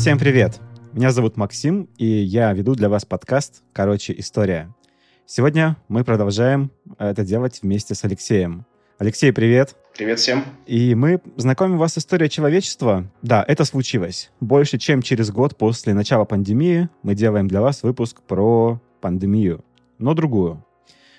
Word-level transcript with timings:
Всем 0.00 0.18
привет! 0.18 0.60
Меня 0.94 1.10
зовут 1.10 1.36
Максим, 1.36 1.86
и 1.98 2.06
я 2.06 2.54
веду 2.54 2.74
для 2.74 2.88
вас 2.88 3.04
подкаст 3.04 3.62
«Короче, 3.74 4.14
история». 4.16 4.74
Сегодня 5.26 5.76
мы 5.88 6.04
продолжаем 6.04 6.70
это 6.98 7.22
делать 7.22 7.60
вместе 7.62 7.94
с 7.94 8.02
Алексеем. 8.02 8.64
Алексей, 8.96 9.30
привет! 9.30 9.76
Привет 9.94 10.18
всем! 10.18 10.42
И 10.64 10.94
мы 10.94 11.20
знакомим 11.36 11.76
вас 11.76 11.92
с 11.92 11.98
историей 11.98 12.30
человечества. 12.30 13.12
Да, 13.20 13.44
это 13.46 13.66
случилось. 13.66 14.30
Больше 14.40 14.78
чем 14.78 15.02
через 15.02 15.30
год 15.30 15.58
после 15.58 15.92
начала 15.92 16.24
пандемии 16.24 16.88
мы 17.02 17.14
делаем 17.14 17.46
для 17.46 17.60
вас 17.60 17.82
выпуск 17.82 18.22
про 18.22 18.80
пандемию, 19.02 19.62
но 19.98 20.14
другую. 20.14 20.64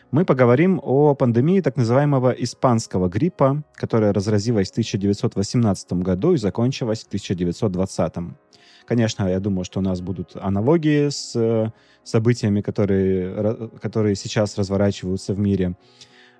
Мы 0.09 0.25
поговорим 0.25 0.81
о 0.83 1.13
пандемии 1.13 1.61
так 1.61 1.77
называемого 1.77 2.31
испанского 2.31 3.09
гриппа, 3.09 3.63
которая 3.75 4.11
разразилась 4.11 4.69
в 4.69 4.71
1918 4.71 5.93
году 5.93 6.33
и 6.33 6.37
закончилась 6.37 7.03
в 7.03 7.07
1920. 7.09 8.13
Конечно, 8.91 9.25
я 9.25 9.39
думаю, 9.39 9.63
что 9.63 9.79
у 9.79 9.81
нас 9.81 10.01
будут 10.01 10.35
аналогии 10.35 11.07
с 11.07 11.31
э, 11.33 11.71
событиями, 12.03 12.59
которые, 12.59 13.69
которые 13.81 14.15
сейчас 14.15 14.57
разворачиваются 14.57 15.33
в 15.33 15.39
мире. 15.39 15.77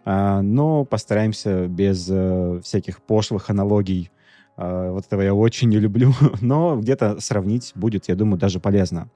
А, 0.04 0.42
но 0.42 0.84
постараемся 0.84 1.68
без 1.68 2.10
э, 2.12 2.60
всяких 2.62 3.02
пошлых 3.04 3.50
аналогий 3.50 4.12
вот 4.58 5.06
этого 5.06 5.22
я 5.22 5.34
очень 5.34 5.70
не 5.70 5.80
люблю, 5.80 6.14
но 6.42 6.78
где-то 6.78 7.20
сравнить 7.20 7.72
будет, 7.76 8.10
я 8.10 8.16
думаю, 8.16 8.38
даже 8.40 8.60
полезно. 8.60 9.10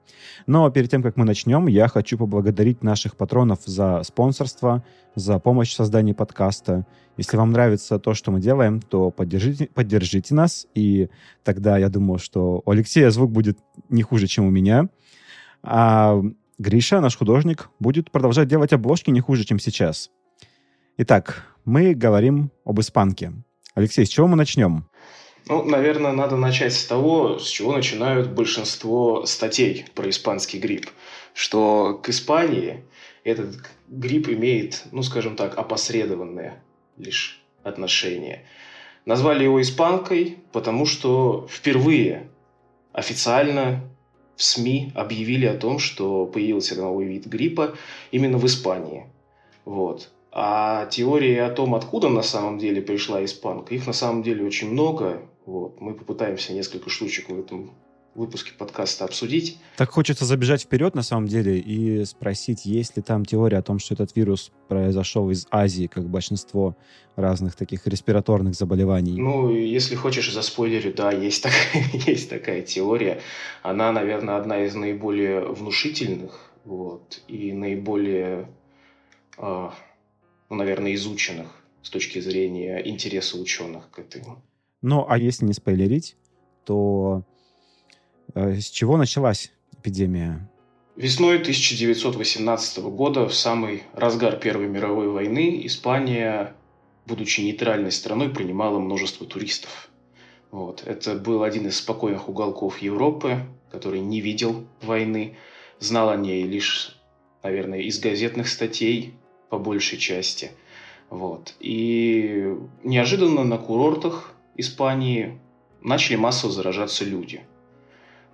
Но 0.46 0.68
перед 0.70 0.90
тем, 0.90 1.02
как 1.02 1.16
мы 1.16 1.24
начнем, 1.24 1.66
я 1.66 1.88
хочу 1.88 2.18
поблагодарить 2.18 2.82
наших 2.82 3.16
патронов 3.16 3.60
за 3.64 4.02
спонсорство, 4.02 4.82
за 5.14 5.38
помощь 5.38 5.70
в 5.70 5.76
создании 5.76 6.12
подкаста. 6.12 6.86
Если 7.16 7.36
вам 7.36 7.52
нравится 7.52 7.98
то, 7.98 8.14
что 8.14 8.30
мы 8.30 8.40
делаем, 8.40 8.80
то 8.80 9.10
поддержите, 9.10 9.68
поддержите 9.72 10.34
нас, 10.34 10.66
и 10.74 11.08
тогда 11.44 11.78
я 11.78 11.88
думаю, 11.88 12.18
что 12.18 12.62
у 12.64 12.70
Алексея 12.70 13.10
звук 13.10 13.30
будет 13.30 13.58
не 13.88 14.02
хуже, 14.02 14.26
чем 14.26 14.46
у 14.46 14.50
меня. 14.50 14.88
А 15.62 16.20
Гриша, 16.58 17.00
наш 17.00 17.16
художник, 17.16 17.70
будет 17.78 18.10
продолжать 18.10 18.48
делать 18.48 18.72
обложки 18.72 19.10
не 19.10 19.20
хуже, 19.20 19.44
чем 19.44 19.58
сейчас. 19.58 20.10
Итак, 20.98 21.44
мы 21.64 21.94
говорим 21.94 22.50
об 22.64 22.80
испанке. 22.80 23.32
Алексей, 23.74 24.06
с 24.06 24.08
чего 24.08 24.26
мы 24.26 24.36
начнем? 24.36 24.88
Ну, 25.48 25.62
наверное, 25.62 26.12
надо 26.12 26.36
начать 26.36 26.72
с 26.72 26.84
того, 26.84 27.38
с 27.38 27.46
чего 27.46 27.72
начинают 27.72 28.30
большинство 28.30 29.24
статей 29.26 29.84
про 29.94 30.10
испанский 30.10 30.58
грипп. 30.58 30.90
Что 31.34 32.00
к 32.02 32.08
Испании 32.08 32.82
этот 33.22 33.56
грипп 33.86 34.28
имеет, 34.28 34.82
ну, 34.90 35.02
скажем 35.02 35.36
так, 35.36 35.56
опосредованное 35.56 36.62
лишь 36.96 37.40
отношение. 37.62 38.44
Назвали 39.04 39.44
его 39.44 39.62
испанкой, 39.62 40.38
потому 40.50 40.84
что 40.84 41.46
впервые 41.48 42.28
официально 42.92 43.88
в 44.34 44.42
СМИ 44.42 44.90
объявили 44.96 45.46
о 45.46 45.56
том, 45.56 45.78
что 45.78 46.26
появился 46.26 46.74
новый 46.74 47.06
вид 47.06 47.26
гриппа 47.26 47.76
именно 48.10 48.38
в 48.38 48.46
Испании. 48.46 49.06
Вот. 49.64 50.10
А 50.32 50.86
теории 50.86 51.36
о 51.36 51.50
том, 51.50 51.76
откуда 51.76 52.08
на 52.08 52.22
самом 52.22 52.58
деле 52.58 52.82
пришла 52.82 53.24
испанка, 53.24 53.74
их 53.74 53.86
на 53.86 53.92
самом 53.92 54.24
деле 54.24 54.44
очень 54.44 54.70
много. 54.70 55.22
Вот. 55.46 55.80
Мы 55.80 55.94
попытаемся 55.94 56.52
несколько 56.52 56.90
штучек 56.90 57.30
в 57.30 57.38
этом 57.38 57.72
выпуске 58.16 58.52
подкаста 58.52 59.04
обсудить. 59.04 59.58
Так 59.76 59.90
хочется 59.90 60.24
забежать 60.24 60.62
вперед, 60.62 60.94
на 60.94 61.02
самом 61.02 61.28
деле, 61.28 61.58
и 61.58 62.04
спросить, 62.04 62.64
есть 62.64 62.96
ли 62.96 63.02
там 63.02 63.24
теория 63.24 63.58
о 63.58 63.62
том, 63.62 63.78
что 63.78 63.94
этот 63.94 64.16
вирус 64.16 64.50
произошел 64.68 65.30
из 65.30 65.46
Азии, 65.50 65.86
как 65.86 66.08
большинство 66.08 66.76
разных 67.14 67.56
таких 67.56 67.86
респираторных 67.86 68.54
заболеваний? 68.54 69.20
Ну, 69.20 69.54
если 69.54 69.94
хочешь 69.94 70.32
за 70.32 70.42
спойлерю, 70.42 70.94
да, 70.94 71.12
есть, 71.12 71.42
так, 71.42 71.52
есть 72.06 72.30
такая 72.30 72.62
теория. 72.62 73.20
Она, 73.62 73.92
наверное, 73.92 74.36
одна 74.36 74.64
из 74.64 74.74
наиболее 74.74 75.44
внушительных 75.44 76.50
вот, 76.64 77.22
и 77.28 77.52
наиболее, 77.52 78.48
э, 79.38 79.70
ну, 80.48 80.56
наверное, 80.56 80.94
изученных 80.94 81.48
с 81.82 81.90
точки 81.90 82.18
зрения 82.18 82.82
интереса 82.84 83.38
ученых 83.38 83.88
к 83.90 84.00
этой 84.00 84.22
ну, 84.86 85.04
а 85.08 85.18
если 85.18 85.44
не 85.44 85.52
спойлерить, 85.52 86.16
то 86.64 87.24
э, 88.34 88.54
с 88.54 88.70
чего 88.70 88.96
началась 88.96 89.50
эпидемия? 89.76 90.48
Весной 90.94 91.40
1918 91.40 92.78
года, 92.84 93.28
в 93.28 93.34
самый 93.34 93.82
разгар 93.94 94.36
Первой 94.38 94.68
мировой 94.68 95.08
войны, 95.08 95.66
Испания, 95.66 96.54
будучи 97.04 97.40
нейтральной 97.40 97.90
страной, 97.90 98.28
принимала 98.28 98.78
множество 98.78 99.26
туристов. 99.26 99.90
Вот. 100.52 100.84
Это 100.86 101.16
был 101.16 101.42
один 101.42 101.66
из 101.66 101.78
спокойных 101.78 102.28
уголков 102.28 102.78
Европы, 102.78 103.40
который 103.72 103.98
не 103.98 104.20
видел 104.20 104.66
войны, 104.82 105.36
знал 105.80 106.10
о 106.10 106.16
ней 106.16 106.44
лишь, 106.44 106.96
наверное, 107.42 107.80
из 107.80 107.98
газетных 107.98 108.46
статей 108.46 109.14
по 109.50 109.58
большей 109.58 109.98
части. 109.98 110.52
Вот. 111.10 111.54
И 111.58 112.54
неожиданно 112.84 113.42
на 113.42 113.58
курортах 113.58 114.35
Испании 114.56 115.40
начали 115.82 116.16
массово 116.16 116.52
заражаться 116.52 117.04
люди. 117.04 117.42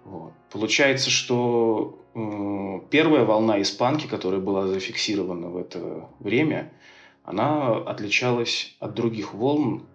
Вот. 0.04 0.32
Получается, 0.50 1.10
что 1.10 1.98
э, 2.14 2.80
первая 2.90 3.24
волна 3.24 3.62
испанки, 3.62 4.06
которая 4.06 4.40
была 4.40 4.66
зафиксирована 4.66 5.48
в 5.48 5.56
это 5.56 6.08
время, 6.18 6.72
она 7.24 7.76
отличалась 7.76 8.74
от 8.80 8.94
других 8.94 9.34
волн 9.34 9.86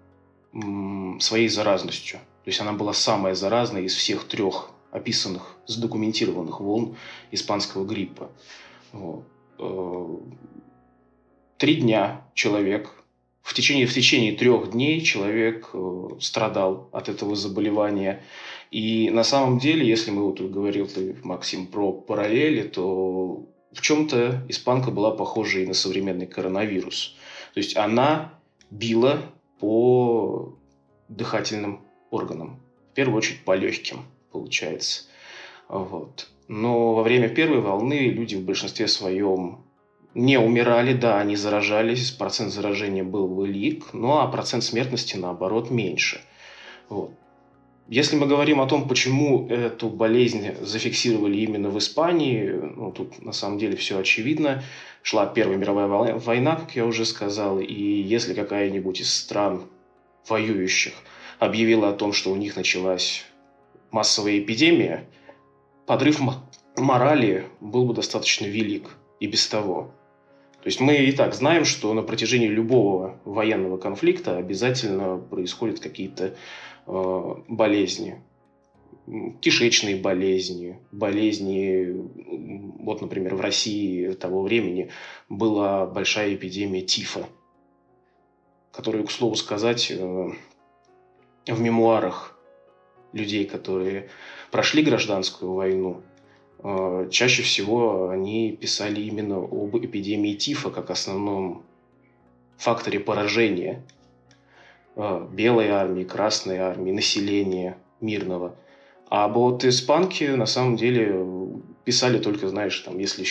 э, 0.53 1.19
своей 1.19 1.49
заразностью. 1.49 2.19
То 2.43 2.49
есть 2.49 2.61
она 2.61 2.73
была 2.73 2.93
самая 2.93 3.35
заразная 3.35 3.81
из 3.81 3.95
всех 3.95 4.23
трех 4.23 4.71
описанных, 4.91 5.57
задокументированных 5.65 6.61
волн 6.61 6.95
испанского 7.31 7.85
гриппа. 7.85 8.29
Вот. 8.93 9.25
Э, 9.59 10.17
три 11.57 11.75
дня 11.75 12.25
человек 12.33 13.03
в 13.47 13.53
течение, 13.53 13.87
в 13.87 13.93
течение 13.93 14.33
трех 14.33 14.71
дней 14.71 14.99
человек 14.99 15.69
э, 15.73 16.07
страдал 16.19 16.89
от 16.91 17.07
этого 17.07 17.33
заболевания. 17.37 18.21
И 18.71 19.09
на 19.09 19.23
самом 19.23 19.57
деле, 19.57 19.87
если 19.87 20.11
мы 20.11 20.25
вот 20.25 20.41
говорил 20.41 20.85
ты, 20.85 21.15
Максим, 21.23 21.67
про 21.67 21.93
параллели, 21.93 22.63
то 22.63 23.45
в 23.71 23.79
чем-то 23.79 24.45
испанка 24.49 24.91
была 24.91 25.11
похожа 25.11 25.61
и 25.61 25.65
на 25.65 25.73
современный 25.73 26.27
коронавирус. 26.27 27.15
То 27.53 27.61
есть 27.61 27.77
она 27.77 28.33
била 28.69 29.21
по 29.61 30.53
дыхательным 31.07 31.83
органам. 32.11 32.59
В 32.91 32.95
первую 32.95 33.17
очередь 33.17 33.45
по 33.45 33.55
легким, 33.55 33.99
получается. 34.33 35.03
Вот. 35.69 36.27
Но 36.49 36.95
во 36.95 37.01
время 37.01 37.29
первой 37.29 37.61
волны 37.61 38.09
люди 38.09 38.35
в 38.35 38.43
большинстве 38.43 38.89
своем 38.89 39.63
не 40.17 40.39
умирали, 40.39 40.93
да, 40.93 41.19
они 41.19 41.35
заражались, 41.35 42.09
процент 42.09 42.51
заражения 42.51 43.03
был 43.03 43.43
велик, 43.43 43.93
ну 43.93 44.17
а 44.17 44.27
процент 44.27 44.63
смертности, 44.63 45.15
наоборот, 45.15 45.69
меньше. 45.69 46.21
Вот. 46.89 47.11
Если 47.87 48.15
мы 48.17 48.25
говорим 48.25 48.59
о 48.59 48.65
том, 48.65 48.87
почему 48.87 49.47
эту 49.47 49.89
болезнь 49.89 50.55
зафиксировали 50.59 51.37
именно 51.37 51.69
в 51.69 51.77
Испании, 51.77 52.49
ну, 52.49 52.91
тут 52.91 53.23
на 53.23 53.31
самом 53.31 53.59
деле 53.59 53.77
все 53.77 53.99
очевидно. 53.99 54.63
Шла 55.03 55.27
Первая 55.27 55.57
мировая 55.57 56.15
война, 56.15 56.55
как 56.55 56.75
я 56.75 56.85
уже 56.85 57.05
сказал, 57.05 57.59
и 57.59 57.73
если 57.73 58.33
какая-нибудь 58.33 58.99
из 58.99 59.13
стран 59.13 59.67
воюющих 60.27 60.93
объявила 61.37 61.89
о 61.89 61.93
том, 61.93 62.11
что 62.11 62.31
у 62.31 62.35
них 62.35 62.55
началась 62.55 63.23
массовая 63.91 64.39
эпидемия, 64.39 65.05
подрыв 65.85 66.19
морали 66.75 67.45
был 67.61 67.85
бы 67.85 67.93
достаточно 67.93 68.47
велик 68.47 68.97
и 69.19 69.27
без 69.27 69.47
того. 69.47 69.91
То 70.67 70.69
есть 70.69 70.81
мы 70.81 70.97
и 70.97 71.13
так 71.13 71.33
знаем, 71.33 71.63
что 71.63 71.93
на 71.93 72.01
протяжении 72.01 72.49
любого 72.49 73.21
военного 73.23 73.77
конфликта 73.77 74.37
обязательно 74.37 75.17
происходят 75.17 75.79
какие-то 75.79 76.35
э, 76.85 77.35
болезни, 77.47 78.21
кишечные 79.39 79.95
болезни, 79.95 80.77
болезни, 80.91 81.95
вот, 82.83 82.99
например, 82.99 83.35
в 83.35 83.39
России 83.39 84.11
того 84.11 84.41
времени 84.41 84.91
была 85.29 85.85
большая 85.85 86.35
эпидемия 86.35 86.81
тифа, 86.81 87.29
которая, 88.73 89.03
к 89.03 89.11
слову 89.11 89.35
сказать, 89.35 89.89
э, 89.89 90.29
в 91.47 91.61
мемуарах 91.61 92.37
людей, 93.13 93.45
которые 93.45 94.09
прошли 94.51 94.83
гражданскую 94.83 95.53
войну, 95.53 96.01
чаще 97.09 97.43
всего 97.43 98.09
они 98.09 98.51
писали 98.51 99.01
именно 99.01 99.37
об 99.37 99.77
эпидемии 99.77 100.33
тифа 100.33 100.69
как 100.69 100.89
основном 100.89 101.63
факторе 102.57 102.99
поражения 102.99 103.83
э, 104.95 105.27
белой 105.31 105.69
армии, 105.69 106.03
красной 106.03 106.57
армии, 106.57 106.91
населения 106.91 107.77
мирного. 108.01 108.55
А 109.09 109.27
вот 109.27 109.63
испанки 109.63 110.23
на 110.25 110.45
самом 110.45 110.75
деле 110.75 111.25
писали 111.85 112.19
только, 112.19 112.49
знаешь, 112.49 112.77
там, 112.79 112.97
если 112.97 113.25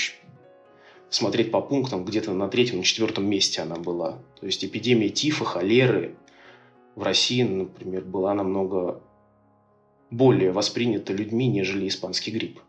смотреть 1.10 1.50
по 1.50 1.60
пунктам, 1.60 2.04
где-то 2.04 2.32
на 2.32 2.48
третьем, 2.48 2.78
на 2.78 2.84
четвертом 2.84 3.28
месте 3.28 3.60
она 3.60 3.76
была. 3.76 4.18
То 4.40 4.46
есть 4.46 4.64
эпидемия 4.64 5.08
тифа, 5.08 5.44
холеры 5.44 6.14
в 6.94 7.02
России, 7.02 7.42
например, 7.42 8.02
была 8.02 8.32
намного 8.34 9.00
более 10.10 10.52
воспринято 10.52 11.12
людьми, 11.12 11.48
нежели 11.48 11.88
испанский 11.88 12.30
грипп. 12.30 12.60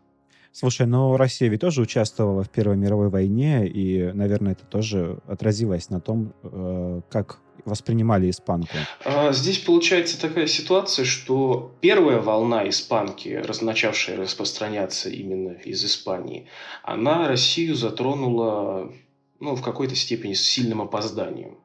Слушай, 0.52 0.86
но 0.86 1.16
Россия 1.16 1.48
ведь 1.48 1.60
тоже 1.60 1.82
участвовала 1.82 2.42
в 2.42 2.50
Первой 2.50 2.76
мировой 2.76 3.08
войне, 3.08 3.66
и, 3.66 4.10
наверное, 4.12 4.52
это 4.52 4.64
тоже 4.64 5.18
отразилось 5.26 5.90
на 5.90 6.00
том, 6.00 6.32
э, 6.42 7.00
как 7.10 7.40
воспринимали 7.64 8.30
испанку? 8.30 8.76
А, 9.04 9.32
здесь 9.32 9.58
получается 9.58 10.20
такая 10.20 10.46
ситуация, 10.46 11.04
что 11.04 11.74
первая 11.80 12.20
волна 12.20 12.68
испанки, 12.68 13.42
начавшая 13.60 14.16
распространяться 14.16 15.10
именно 15.10 15.52
из 15.52 15.84
Испании, 15.84 16.48
она 16.82 17.28
Россию 17.28 17.74
затронула 17.74 18.92
ну, 19.40 19.54
в 19.54 19.62
какой-то 19.62 19.94
степени 19.94 20.34
с 20.34 20.42
сильным 20.42 20.82
опозданием. 20.82 21.58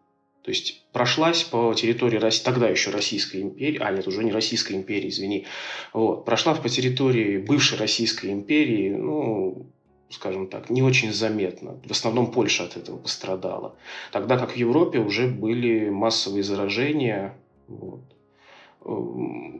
То 0.43 0.49
есть 0.51 0.83
прошлась 0.91 1.43
по 1.43 1.73
территории 1.73 2.19
тогда 2.43 2.67
еще 2.67 2.91
Российской 2.91 3.41
империи, 3.41 3.79
а 3.79 3.91
нет, 3.91 4.07
уже 4.07 4.23
не 4.25 4.31
Российской 4.31 4.73
империи, 4.73 5.07
извини, 5.07 5.45
вот, 5.93 6.25
прошла 6.25 6.53
по 6.53 6.67
территории 6.67 7.37
бывшей 7.37 7.77
Российской 7.77 8.31
империи, 8.31 8.89
ну, 8.89 9.67
скажем 10.09 10.47
так, 10.47 10.69
не 10.69 10.83
очень 10.83 11.13
заметно. 11.13 11.79
В 11.85 11.91
основном 11.91 12.31
Польша 12.31 12.65
от 12.65 12.75
этого 12.75 12.97
пострадала. 12.97 13.75
Тогда 14.11 14.37
как 14.37 14.51
в 14.51 14.55
Европе 14.57 14.99
уже 14.99 15.27
были 15.27 15.89
массовые 15.89 16.43
заражения. 16.43 17.35
Вот. 17.69 18.01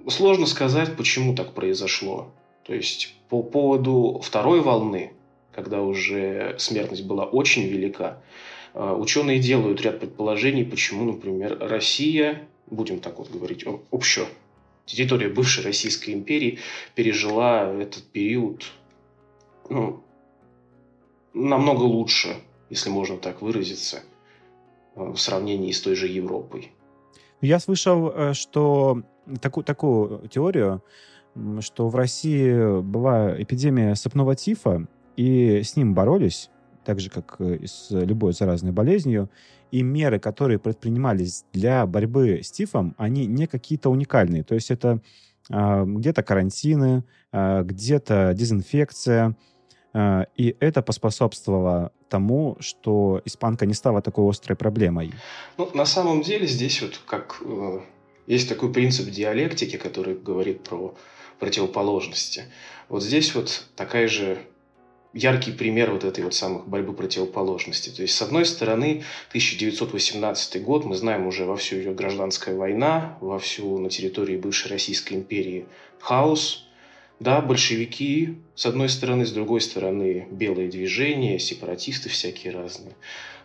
Сложно 0.09 0.45
сказать, 0.45 0.97
почему 0.97 1.33
так 1.33 1.53
произошло. 1.53 2.31
То 2.65 2.73
есть 2.73 3.15
по 3.29 3.41
поводу 3.41 4.19
второй 4.21 4.59
волны, 4.59 5.13
когда 5.53 5.81
уже 5.81 6.55
смертность 6.59 7.05
была 7.05 7.23
очень 7.25 7.63
велика, 7.63 8.21
ученые 8.73 9.39
делают 9.39 9.81
ряд 9.81 9.99
предположений, 9.99 10.65
почему, 10.65 11.05
например, 11.05 11.57
Россия, 11.59 12.47
будем 12.67 12.99
так 12.99 13.19
вот 13.19 13.29
говорить 13.29 13.65
общо, 13.91 14.25
территория 14.85 15.29
бывшей 15.29 15.63
Российской 15.63 16.11
империи 16.11 16.59
пережила 16.95 17.71
этот 17.71 18.03
период 18.03 18.65
ну, 19.69 20.03
намного 21.33 21.83
лучше, 21.83 22.35
если 22.69 22.89
можно 22.89 23.17
так 23.17 23.41
выразиться, 23.41 24.03
э, 24.95 25.11
в 25.11 25.17
сравнении 25.17 25.71
с 25.71 25.81
той 25.81 25.95
же 25.95 26.07
Европой. 26.07 26.71
Я 27.41 27.59
слышал, 27.59 28.09
э, 28.09 28.33
что 28.33 29.03
такую, 29.41 29.63
такую 29.63 30.27
теорию, 30.27 30.83
что 31.61 31.87
в 31.89 31.95
России 31.95 32.81
была 32.81 33.41
эпидемия 33.41 33.95
сыпного 33.95 34.35
тифа, 34.35 34.87
и 35.15 35.61
с 35.63 35.75
ним 35.75 35.93
боролись, 35.93 36.49
так 36.83 36.99
же, 36.99 37.09
как 37.09 37.39
и 37.39 37.65
с 37.65 37.87
любой 37.91 38.33
заразной 38.33 38.71
болезнью, 38.71 39.29
и 39.71 39.81
меры, 39.81 40.19
которые 40.19 40.59
предпринимались 40.59 41.45
для 41.53 41.85
борьбы 41.85 42.41
с 42.43 42.51
тифом, 42.51 42.93
они 42.97 43.25
не 43.25 43.47
какие-то 43.47 43.89
уникальные. 43.89 44.43
То 44.43 44.55
есть 44.55 44.69
это 44.69 45.01
э, 45.49 45.83
где-то 45.85 46.21
карантины, 46.21 47.03
э, 47.31 47.63
где-то 47.63 48.33
дезинфекция, 48.35 49.35
а, 49.93 50.25
и 50.35 50.55
это 50.59 50.81
поспособствовало 50.81 51.91
тому, 52.09 52.57
что 52.59 53.21
испанка 53.25 53.65
не 53.65 53.73
стала 53.73 54.01
такой 54.01 54.29
острой 54.29 54.55
проблемой. 54.55 55.13
Ну, 55.57 55.69
на 55.73 55.85
самом 55.85 56.21
деле 56.21 56.47
здесь 56.47 56.81
вот 56.81 56.99
как 57.05 57.41
э, 57.45 57.79
есть 58.27 58.49
такой 58.49 58.73
принцип 58.73 59.09
диалектики, 59.09 59.77
который 59.77 60.15
говорит 60.15 60.63
про 60.63 60.95
противоположности. 61.39 62.45
Вот 62.89 63.03
здесь 63.03 63.35
вот 63.35 63.65
такая 63.75 64.07
же 64.07 64.39
яркий 65.13 65.51
пример 65.51 65.91
вот 65.91 66.03
этой 66.03 66.23
вот 66.23 66.33
самых 66.33 66.67
борьбы 66.67 66.93
противоположностей. 66.93 67.91
То 67.91 68.01
есть, 68.01 68.15
с 68.15 68.21
одной 68.21 68.45
стороны, 68.45 69.03
1918 69.29 70.63
год, 70.63 70.85
мы 70.85 70.95
знаем 70.95 71.27
уже 71.27 71.45
во 71.45 71.55
всю 71.55 71.77
ее 71.77 71.93
гражданская 71.93 72.55
война, 72.55 73.17
во 73.21 73.39
всю 73.39 73.77
на 73.77 73.89
территории 73.89 74.37
бывшей 74.37 74.71
Российской 74.71 75.13
империи 75.13 75.65
хаос, 75.99 76.65
да, 77.19 77.41
большевики, 77.41 78.39
с 78.55 78.65
одной 78.65 78.89
стороны, 78.89 79.25
с 79.25 79.31
другой 79.31 79.61
стороны, 79.61 80.27
белые 80.31 80.67
движения, 80.67 81.39
сепаратисты 81.39 82.09
всякие 82.09 82.51
разные. 82.53 82.95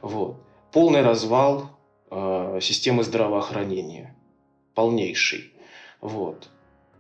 Вот. 0.01 0.37
Полный 0.73 1.03
развал 1.03 1.71
э, 2.11 2.59
системы 2.63 3.05
здравоохранения. 3.05 4.17
Полнейший. 4.75 5.53
Вот. 6.01 6.49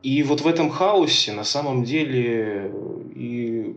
И 0.03 0.23
вот 0.23 0.43
в 0.43 0.47
этом 0.47 0.71
хаосе 0.71 1.33
на 1.33 1.45
самом 1.45 1.85
деле 1.85 2.71
и 3.15 3.75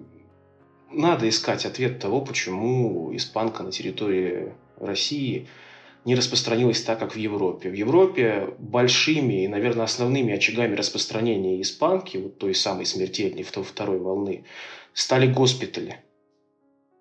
надо 0.93 1.27
искать 1.27 1.65
ответ 1.65 1.99
того, 1.99 2.21
почему 2.21 3.15
испанка 3.15 3.63
на 3.63 3.71
территории 3.71 4.53
России– 4.77 5.47
не 6.03 6.15
распространилась 6.15 6.81
так, 6.81 6.99
как 6.99 7.13
в 7.13 7.17
Европе. 7.17 7.69
В 7.69 7.73
Европе 7.73 8.53
большими 8.57 9.43
и, 9.43 9.47
наверное, 9.47 9.85
основными 9.85 10.33
очагами 10.33 10.75
распространения 10.75 11.61
испанки, 11.61 12.17
вот 12.17 12.39
той 12.39 12.55
самой 12.55 12.85
смертельной 12.85 13.43
второй 13.43 13.99
волны, 13.99 14.45
стали 14.93 15.31
госпитали, 15.31 15.97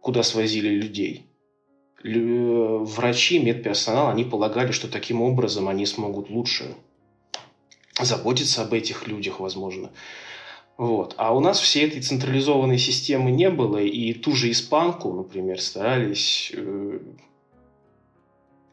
куда 0.01 0.23
свозили 0.23 0.69
людей. 0.69 1.27
Врачи, 2.03 3.39
медперсонал, 3.39 4.09
они 4.09 4.25
полагали, 4.25 4.73
что 4.73 4.89
таким 4.89 5.23
образом 5.23 5.69
они 5.69 5.87
смогут 5.87 6.31
лучше 6.31 6.75
заботиться 8.01 8.63
об 8.63 8.73
этих 8.73 9.07
людях, 9.07 9.41
возможно. 9.41 9.91
Вот. 10.81 11.15
А 11.19 11.37
у 11.37 11.41
нас 11.41 11.61
всей 11.61 11.89
этой 11.89 12.01
централизованной 12.01 12.79
системы 12.79 13.31
не 13.31 13.51
было, 13.51 13.77
и 13.77 14.15
ту 14.15 14.35
же 14.35 14.51
испанку, 14.51 15.13
например, 15.13 15.61
старались 15.61 16.51
э, 16.55 16.99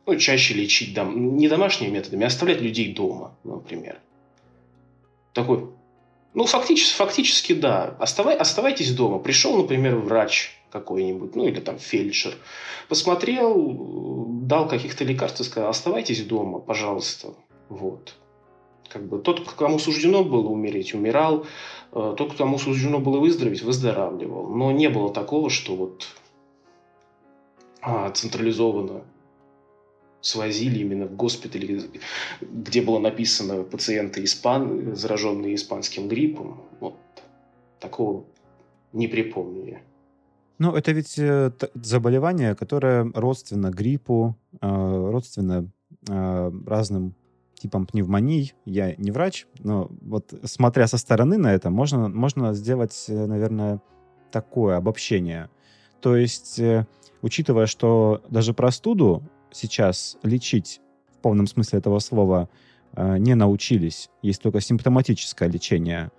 ну, 0.05 0.15
чаще 0.15 0.53
лечить 0.53 0.93
дом, 0.93 1.35
не 1.35 1.49
домашними 1.49 1.89
методами, 1.89 2.23
а 2.23 2.27
оставлять 2.27 2.61
людей 2.61 2.93
дома, 2.93 3.35
например. 3.43 3.99
Такой, 5.33 5.69
ну, 6.33 6.45
фактически, 6.45 6.95
фактически 6.95 7.51
да. 7.51 7.97
Оставай, 7.99 8.37
оставайтесь 8.37 8.95
дома. 8.95 9.19
Пришел, 9.19 9.57
например, 9.57 9.97
врач 9.97 10.57
какой-нибудь, 10.71 11.35
ну, 11.35 11.45
или 11.45 11.59
там 11.59 11.77
фельдшер, 11.77 12.35
посмотрел, 12.87 13.75
дал 14.43 14.69
каких-то 14.69 15.03
лекарств 15.03 15.41
и 15.41 15.43
сказал, 15.43 15.71
оставайтесь 15.71 16.23
дома, 16.23 16.59
пожалуйста. 16.59 17.33
Вот. 17.67 18.15
Как 18.89 19.05
бы 19.05 19.19
тот, 19.19 19.41
кому 19.51 19.79
суждено 19.79 20.23
было 20.23 20.47
умереть, 20.47 20.93
умирал. 20.93 21.45
Э, 21.91 22.13
тот, 22.17 22.35
кому 22.35 22.57
суждено 22.57 22.99
было 22.99 23.19
выздороветь, 23.19 23.61
выздоравливал. 23.61 24.47
Но 24.47 24.71
не 24.71 24.89
было 24.89 25.13
такого, 25.13 25.49
что 25.49 25.75
вот 25.75 26.07
а, 27.81 28.11
централизованно 28.11 29.03
свозили 30.21 30.79
именно 30.79 31.05
в 31.05 31.15
госпиталь, 31.15 31.89
где 32.41 32.81
было 32.81 32.99
написано 32.99 33.63
пациенты 33.63 34.23
испан, 34.23 34.95
зараженные 34.95 35.55
испанским 35.55 36.07
гриппом. 36.07 36.61
Вот 36.79 36.95
такого 37.79 38.25
не 38.93 39.07
припомню 39.07 39.65
я. 39.65 39.81
Ну, 40.59 40.75
это 40.75 40.91
ведь 40.91 41.19
э, 41.19 41.51
заболевание, 41.75 42.55
которое 42.55 43.11
родственно 43.13 43.69
гриппу, 43.69 44.35
э, 44.59 45.09
родственно 45.11 45.69
разным 46.09 47.15
типам 47.59 47.85
пневмоний. 47.85 48.53
Я 48.65 48.95
не 48.95 49.11
врач, 49.11 49.47
но 49.59 49.89
вот 50.01 50.33
смотря 50.43 50.87
со 50.87 50.97
стороны 50.97 51.37
на 51.37 51.53
это, 51.53 51.69
можно, 51.69 52.07
можно 52.07 52.53
сделать, 52.53 53.05
наверное, 53.07 53.81
такое 54.31 54.77
обобщение. 54.77 55.49
То 56.01 56.15
есть, 56.15 56.61
учитывая, 57.21 57.65
что 57.65 58.21
даже 58.29 58.53
простуду 58.53 59.23
сейчас 59.51 60.17
лечить 60.23 60.81
в 61.17 61.21
полном 61.21 61.47
смысле 61.47 61.79
этого 61.79 61.99
слова 61.99 62.49
э, 62.95 63.17
не 63.17 63.35
научились, 63.35 64.09
есть 64.21 64.41
только 64.41 64.61
симптоматическое 64.61 65.49
лечение, 65.49 66.11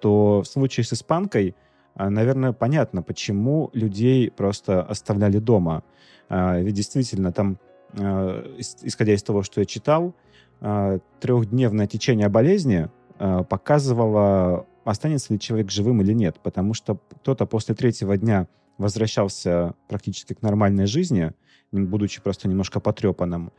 то 0.00 0.42
в 0.42 0.46
случае 0.46 0.84
с 0.84 0.92
испанкой, 0.92 1.54
э, 1.94 2.08
наверное, 2.08 2.52
понятно, 2.52 3.02
почему 3.02 3.70
людей 3.72 4.30
просто 4.30 4.82
оставляли 4.82 5.38
дома. 5.38 5.82
Э, 6.28 6.60
ведь 6.62 6.74
действительно 6.74 7.32
там, 7.32 7.58
исходя 7.92 9.14
из 9.14 9.22
того, 9.24 9.42
что 9.42 9.58
я 9.58 9.66
читал, 9.66 10.14
трехдневное 10.60 11.86
течение 11.86 12.28
болезни 12.28 12.88
показывало, 13.18 14.66
останется 14.84 15.32
ли 15.32 15.40
человек 15.40 15.70
живым 15.70 16.02
или 16.02 16.12
нет, 16.12 16.38
потому 16.42 16.74
что 16.74 16.98
кто-то 17.20 17.46
после 17.46 17.74
третьего 17.74 18.16
дня 18.16 18.46
возвращался 18.78 19.74
практически 19.88 20.34
к 20.34 20.42
нормальной 20.42 20.86
жизни, 20.86 21.32
будучи 21.70 22.20
просто 22.20 22.48
немножко 22.48 22.80
потрепанным. 22.80 23.52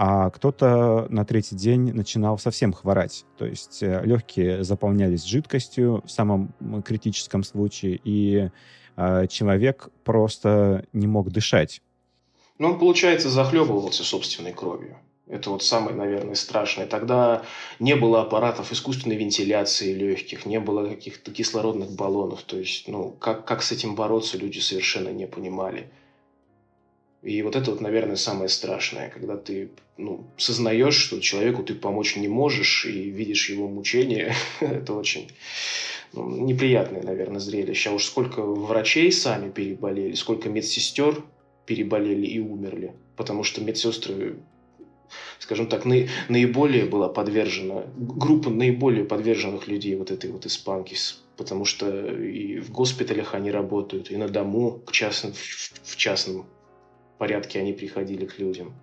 А 0.00 0.30
кто-то 0.30 1.08
на 1.10 1.24
третий 1.24 1.56
день 1.56 1.92
начинал 1.92 2.38
совсем 2.38 2.72
хворать. 2.72 3.26
То 3.36 3.46
есть 3.46 3.82
э, 3.82 4.00
легкие 4.04 4.62
заполнялись 4.62 5.24
жидкостью 5.24 6.04
в 6.06 6.10
самом 6.10 6.54
критическом 6.84 7.42
случае, 7.42 8.00
и 8.04 8.50
э, 8.96 9.26
человек 9.26 9.88
просто 10.04 10.84
не 10.92 11.08
мог 11.08 11.32
дышать. 11.32 11.82
Ну, 12.58 12.68
он, 12.68 12.78
получается, 12.78 13.28
захлебывался 13.28 14.04
собственной 14.04 14.52
кровью. 14.52 14.98
Это 15.28 15.50
вот 15.50 15.62
самое, 15.62 15.94
наверное, 15.94 16.34
страшное. 16.34 16.86
Тогда 16.86 17.44
не 17.78 17.96
было 17.96 18.22
аппаратов 18.22 18.72
искусственной 18.72 19.16
вентиляции 19.16 19.92
легких, 19.92 20.46
не 20.46 20.58
было 20.58 20.88
каких-то 20.88 21.30
кислородных 21.30 21.90
баллонов. 21.92 22.42
То 22.42 22.58
есть, 22.58 22.88
ну, 22.88 23.10
как, 23.10 23.44
как 23.44 23.62
с 23.62 23.70
этим 23.70 23.94
бороться, 23.94 24.38
люди 24.38 24.58
совершенно 24.58 25.10
не 25.10 25.26
понимали. 25.26 25.90
И 27.22 27.42
вот 27.42 27.56
это 27.56 27.72
вот, 27.72 27.80
наверное, 27.80 28.16
самое 28.16 28.48
страшное, 28.48 29.10
когда 29.10 29.36
ты 29.36 29.70
ну, 29.96 30.24
сознаешь, 30.36 30.94
что 30.94 31.20
человеку 31.20 31.62
ты 31.62 31.74
помочь 31.74 32.16
не 32.16 32.28
можешь 32.28 32.86
и 32.86 33.10
видишь 33.10 33.50
его 33.50 33.68
мучения. 33.68 34.34
это 34.60 34.94
очень 34.94 35.28
ну, 36.12 36.28
неприятное, 36.28 37.02
наверное, 37.02 37.40
зрелище. 37.40 37.90
А 37.90 37.92
уж 37.92 38.04
сколько 38.04 38.42
врачей 38.42 39.12
сами 39.12 39.50
переболели, 39.50 40.14
сколько 40.14 40.48
медсестер 40.48 41.22
переболели 41.66 42.26
и 42.26 42.38
умерли. 42.38 42.94
Потому 43.16 43.42
что 43.42 43.60
медсестры 43.60 44.38
скажем 45.38 45.66
так, 45.66 45.84
наиболее 45.84 46.84
была 46.84 47.08
подвержена, 47.08 47.84
группа 47.96 48.50
наиболее 48.50 49.04
подверженных 49.04 49.68
людей 49.68 49.96
вот 49.96 50.10
этой 50.10 50.30
вот 50.30 50.46
испанки, 50.46 50.96
потому 51.36 51.64
что 51.64 51.88
и 52.14 52.58
в 52.58 52.70
госпиталях 52.70 53.34
они 53.34 53.50
работают, 53.50 54.10
и 54.10 54.16
на 54.16 54.28
дому 54.28 54.80
к 54.86 54.92
частным, 54.92 55.32
в 55.32 55.96
частном 55.96 56.46
порядке 57.18 57.60
они 57.60 57.72
приходили 57.72 58.26
к 58.26 58.38
людям. 58.38 58.74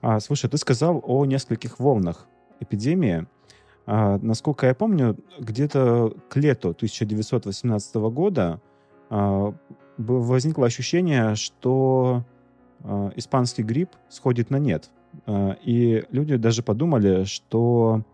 А, 0.00 0.20
слушай, 0.20 0.48
ты 0.48 0.56
сказал 0.58 1.02
о 1.04 1.24
нескольких 1.24 1.78
волнах 1.78 2.26
эпидемии. 2.60 3.26
А, 3.86 4.18
насколько 4.18 4.66
я 4.66 4.74
помню, 4.74 5.16
где-то 5.38 6.14
к 6.28 6.36
лету 6.36 6.70
1918 6.70 7.94
года 7.96 8.60
а, 9.10 9.54
возникло 9.96 10.66
ощущение, 10.66 11.34
что 11.34 12.24
а, 12.84 13.10
испанский 13.16 13.62
грипп 13.62 13.90
сходит 14.08 14.50
на 14.50 14.58
нет. 14.58 14.90
А, 15.26 15.56
и 15.62 16.04
люди 16.10 16.36
даже 16.36 16.62
подумали, 16.62 17.24
что 17.24 18.04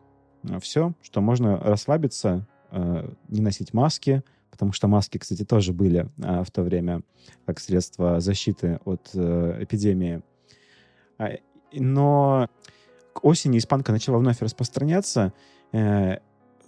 а, 0.48 0.58
все, 0.60 0.94
что 1.02 1.20
можно 1.20 1.58
расслабиться, 1.58 2.46
а, 2.70 3.10
не 3.28 3.40
носить 3.40 3.72
маски, 3.72 4.22
потому 4.50 4.72
что 4.72 4.88
маски, 4.88 5.18
кстати, 5.18 5.44
тоже 5.44 5.72
были 5.72 6.08
в 6.16 6.48
то 6.52 6.62
время 6.62 7.02
как 7.44 7.58
средство 7.58 8.20
защиты 8.20 8.78
от 8.84 9.10
э, 9.12 9.58
эпидемии. 9.64 10.22
Но 11.72 12.48
к 13.14 13.24
осени 13.24 13.58
испанка 13.58 13.90
начала 13.90 14.18
вновь 14.18 14.40
распространяться 14.40 15.32
э, 15.72 16.18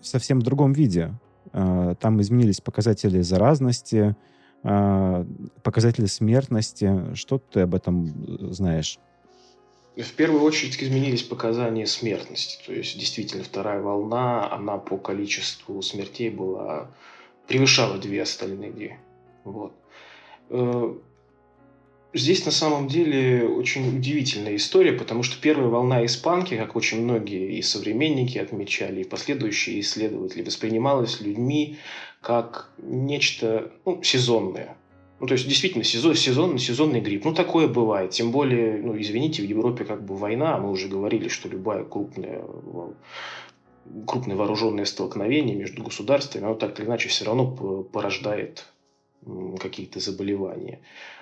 в 0.00 0.04
совсем 0.04 0.42
другом 0.42 0.73
виде. 0.73 1.14
Там 1.52 2.21
изменились 2.21 2.61
показатели 2.61 3.21
заразности, 3.21 4.16
показатели 4.62 6.06
смертности. 6.06 7.14
Что 7.14 7.38
ты 7.38 7.61
об 7.61 7.76
этом 7.76 8.52
знаешь? 8.52 8.99
В 9.97 10.12
первую 10.12 10.43
очередь 10.43 10.83
изменились 10.83 11.23
показания 11.23 11.87
смертности. 11.87 12.59
То 12.67 12.73
есть, 12.73 12.99
действительно, 12.99 13.43
вторая 13.43 13.81
волна, 13.81 14.53
она 14.53 14.76
по 14.76 14.99
количеству 14.99 15.81
смертей 15.81 16.29
была 16.29 16.91
превышала 17.47 17.97
две 17.97 18.23
остальные. 18.23 18.99
Вот. 19.45 19.73
Э, 20.50 20.95
здесь 22.12 22.45
на 22.45 22.53
самом 22.53 22.88
деле 22.88 23.49
очень 23.49 23.97
удивительная 23.97 24.57
история, 24.57 24.93
потому 24.93 25.23
что 25.23 25.41
первая 25.41 25.69
волна 25.69 26.05
испанки, 26.05 26.57
как 26.57 26.76
очень 26.76 27.03
многие 27.03 27.57
и 27.57 27.62
современники 27.62 28.38
отмечали, 28.38 29.00
и 29.00 29.09
последующие 29.09 29.81
исследователи, 29.81 30.43
воспринималась 30.43 31.21
людьми 31.21 31.79
как 32.21 32.71
нечто 32.79 33.73
ну, 33.85 34.03
сезонное. 34.03 34.76
Ну, 35.18 35.26
то 35.26 35.32
есть, 35.32 35.49
действительно, 35.49 35.82
сезон, 35.82 36.14
сезонный, 36.14 36.58
сезонный 36.58 37.00
грипп. 37.00 37.25
Ну, 37.25 37.32
такое 37.32 37.68
бывает. 37.68 38.11
Тем 38.11 38.32
более, 38.32 38.78
ну, 38.82 39.00
извините, 39.00 39.42
в 39.42 39.46
Европе 39.46 39.85
как 39.85 40.04
бы 40.04 40.14
война. 40.16 40.58
Мы 40.58 40.70
уже 40.70 40.88
говорили, 40.88 41.28
что 41.28 41.49
любая 41.49 41.85
крупная 41.85 42.44
крупное 44.06 44.37
вооруженное 44.37 44.85
столкновение 44.85 45.56
между 45.56 45.82
государствами, 45.82 46.44
оно 46.44 46.54
так 46.54 46.78
или 46.78 46.87
иначе 46.87 47.08
все 47.08 47.25
равно 47.25 47.46
порождает 47.85 48.66
какие-то 49.61 50.00
заболевания. 50.00 50.80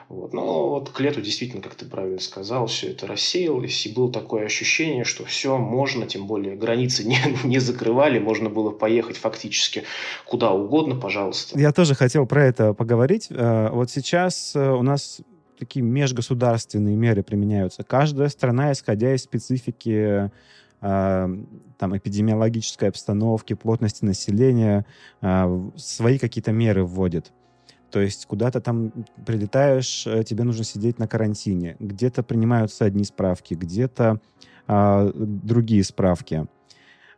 Вот. 0.09 0.33
Но 0.33 0.69
вот 0.69 0.91
к 0.91 1.01
лету 1.01 1.21
действительно, 1.21 1.63
как 1.63 1.75
ты 1.75 1.87
правильно 1.87 2.21
сказал, 2.21 2.67
все 2.67 2.91
это 2.91 3.07
рассеялось, 3.07 3.87
и 3.87 3.93
было 3.93 4.13
такое 4.13 4.45
ощущение, 4.45 5.05
что 5.05 5.25
все 5.25 5.57
можно, 5.57 6.07
тем 6.07 6.27
более 6.27 6.57
границы 6.57 7.05
не, 7.09 7.19
не 7.45 7.59
закрывали, 7.59 8.19
можно 8.19 8.51
было 8.51 8.71
поехать 8.71 9.17
фактически 9.17 9.85
куда 10.27 10.53
угодно, 10.53 10.97
пожалуйста. 10.97 11.59
Я 11.59 11.73
тоже 11.73 11.95
хотел 11.95 12.27
про 12.27 12.45
это 12.45 12.75
поговорить. 12.75 13.29
Э, 13.31 13.71
вот 13.71 13.91
сейчас 13.91 14.55
э, 14.55 14.71
у 14.71 14.83
нас 14.83 15.21
такие 15.59 15.83
межгосударственные 15.85 16.97
меры 16.97 17.23
применяются. 17.23 17.85
Каждая 17.85 18.29
страна, 18.29 18.73
исходя 18.73 19.15
из 19.15 19.23
специфики 19.23 20.31
э, 20.81 21.29
там, 21.79 21.97
эпидемиологической 21.97 22.89
обстановки, 22.89 23.55
плотности 23.55 24.05
населения, 24.05 24.85
свои 25.77 26.19
какие-то 26.19 26.53
меры 26.53 26.85
вводит. 26.85 27.33
То 27.95 28.01
есть 28.01 28.27
куда-то 28.27 28.61
там 28.61 28.91
прилетаешь, 29.25 30.05
э, 30.09 30.25
тебе 30.25 30.43
нужно 30.43 30.65
сидеть 30.65 30.99
на 30.99 31.07
карантине. 31.07 31.77
Где-то 31.79 32.25
принимаются 32.25 32.85
одни 32.87 33.05
справки, 33.05 33.55
где-то 33.55 34.21
а, 34.67 35.13
другие 35.15 35.85
справки. 35.85 36.49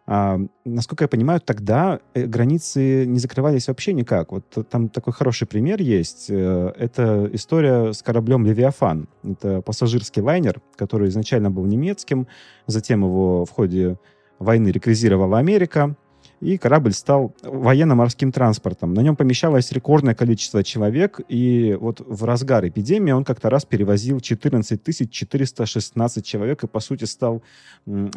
А, 0.06 0.38
насколько 0.66 1.04
я 1.04 1.08
понимаю, 1.08 1.40
тогда 1.40 2.00
э, 2.12 2.26
границы 2.26 3.06
не 3.06 3.18
закрывались 3.18 3.68
вообще 3.68 3.94
никак. 3.94 4.32
Вот 4.32 4.44
там 4.68 4.90
такой 4.90 5.14
хороший 5.14 5.46
пример 5.46 5.80
есть. 5.80 6.26
Э, 6.28 6.74
это 6.76 7.30
история 7.32 7.94
с 7.94 8.02
кораблем 8.02 8.44
«Левиафан». 8.44 9.08
Это 9.24 9.62
пассажирский 9.62 10.20
лайнер, 10.20 10.60
который 10.76 11.08
изначально 11.08 11.50
был 11.50 11.64
немецким, 11.64 12.26
затем 12.66 13.02
его 13.02 13.46
в 13.46 13.50
ходе 13.50 13.96
войны 14.38 14.68
реквизировала 14.68 15.38
Америка, 15.38 15.96
и 16.40 16.58
корабль 16.58 16.92
стал 16.92 17.34
военно-морским 17.42 18.32
транспортом. 18.32 18.94
На 18.94 19.00
нем 19.00 19.16
помещалось 19.16 19.72
рекордное 19.72 20.14
количество 20.14 20.62
человек, 20.62 21.20
и 21.28 21.76
вот 21.80 22.00
в 22.00 22.24
разгар 22.24 22.66
эпидемии 22.68 23.12
он 23.12 23.24
как-то 23.24 23.50
раз 23.50 23.64
перевозил 23.64 24.20
14 24.20 25.10
416 25.10 26.24
человек 26.24 26.64
и, 26.64 26.66
по 26.66 26.80
сути, 26.80 27.04
стал 27.04 27.42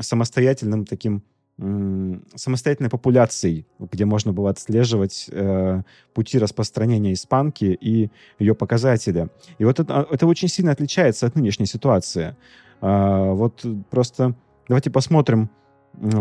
самостоятельным 0.01 0.85
таким 0.85 1.23
самостоятельной 2.35 2.89
популяцией, 2.89 3.65
где 3.79 4.05
можно 4.05 4.31
было 4.31 4.49
отслеживать 4.49 5.25
э, 5.29 5.81
пути 6.13 6.39
распространения 6.39 7.11
испанки 7.11 7.65
и 7.65 8.09
ее 8.39 8.55
показатели. 8.55 9.27
И 9.57 9.65
вот 9.65 9.77
это, 9.81 10.07
это 10.09 10.25
очень 10.25 10.47
сильно 10.47 10.71
отличается 10.71 11.25
от 11.27 11.35
нынешней 11.35 11.65
ситуации. 11.65 12.37
Э, 12.81 13.33
вот 13.33 13.65
просто 13.89 14.35
давайте 14.69 14.89
посмотрим, 14.89 15.49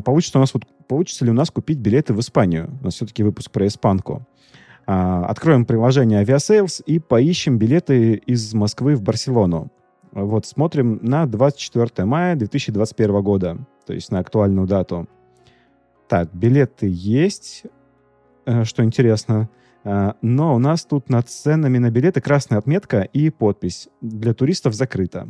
получится 0.05 0.39
у 0.39 0.41
нас 0.41 0.55
вот 0.55 0.65
получится 0.87 1.25
ли 1.25 1.31
у 1.31 1.35
нас 1.35 1.51
купить 1.51 1.79
билеты 1.79 2.15
в 2.15 2.21
Испанию. 2.21 2.71
У 2.81 2.85
нас 2.85 2.95
все-таки 2.95 3.23
выпуск 3.23 3.51
про 3.51 3.67
испанку. 3.67 4.27
А, 4.87 5.27
откроем 5.27 5.67
приложение 5.67 6.25
Aviasales 6.25 6.83
и 6.85 6.99
поищем 6.99 7.59
билеты 7.59 8.15
из 8.15 8.55
Москвы 8.55 8.97
в 8.97 9.03
Барселону. 9.03 9.71
Вот 10.13 10.47
смотрим 10.47 10.99
на 11.03 11.27
24 11.27 12.07
мая 12.07 12.35
2021 12.37 13.23
года, 13.23 13.59
то 13.87 13.93
есть 13.93 14.11
на 14.11 14.21
актуальную 14.21 14.67
дату. 14.67 15.07
Так, 16.09 16.35
билеты 16.35 16.89
есть, 16.91 17.65
э, 18.47 18.65
что 18.65 18.83
интересно. 18.83 19.51
А, 19.85 20.17
но 20.23 20.55
у 20.55 20.59
нас 20.59 20.85
тут 20.85 21.11
над 21.11 21.29
ценами 21.29 21.79
на 21.79 21.91
билеты 21.91 22.21
красная 22.21 22.59
отметка 22.59 23.03
и 23.03 23.31
подпись 23.31 23.89
«Для 24.01 24.33
туристов 24.33 24.75
закрыто». 24.75 25.29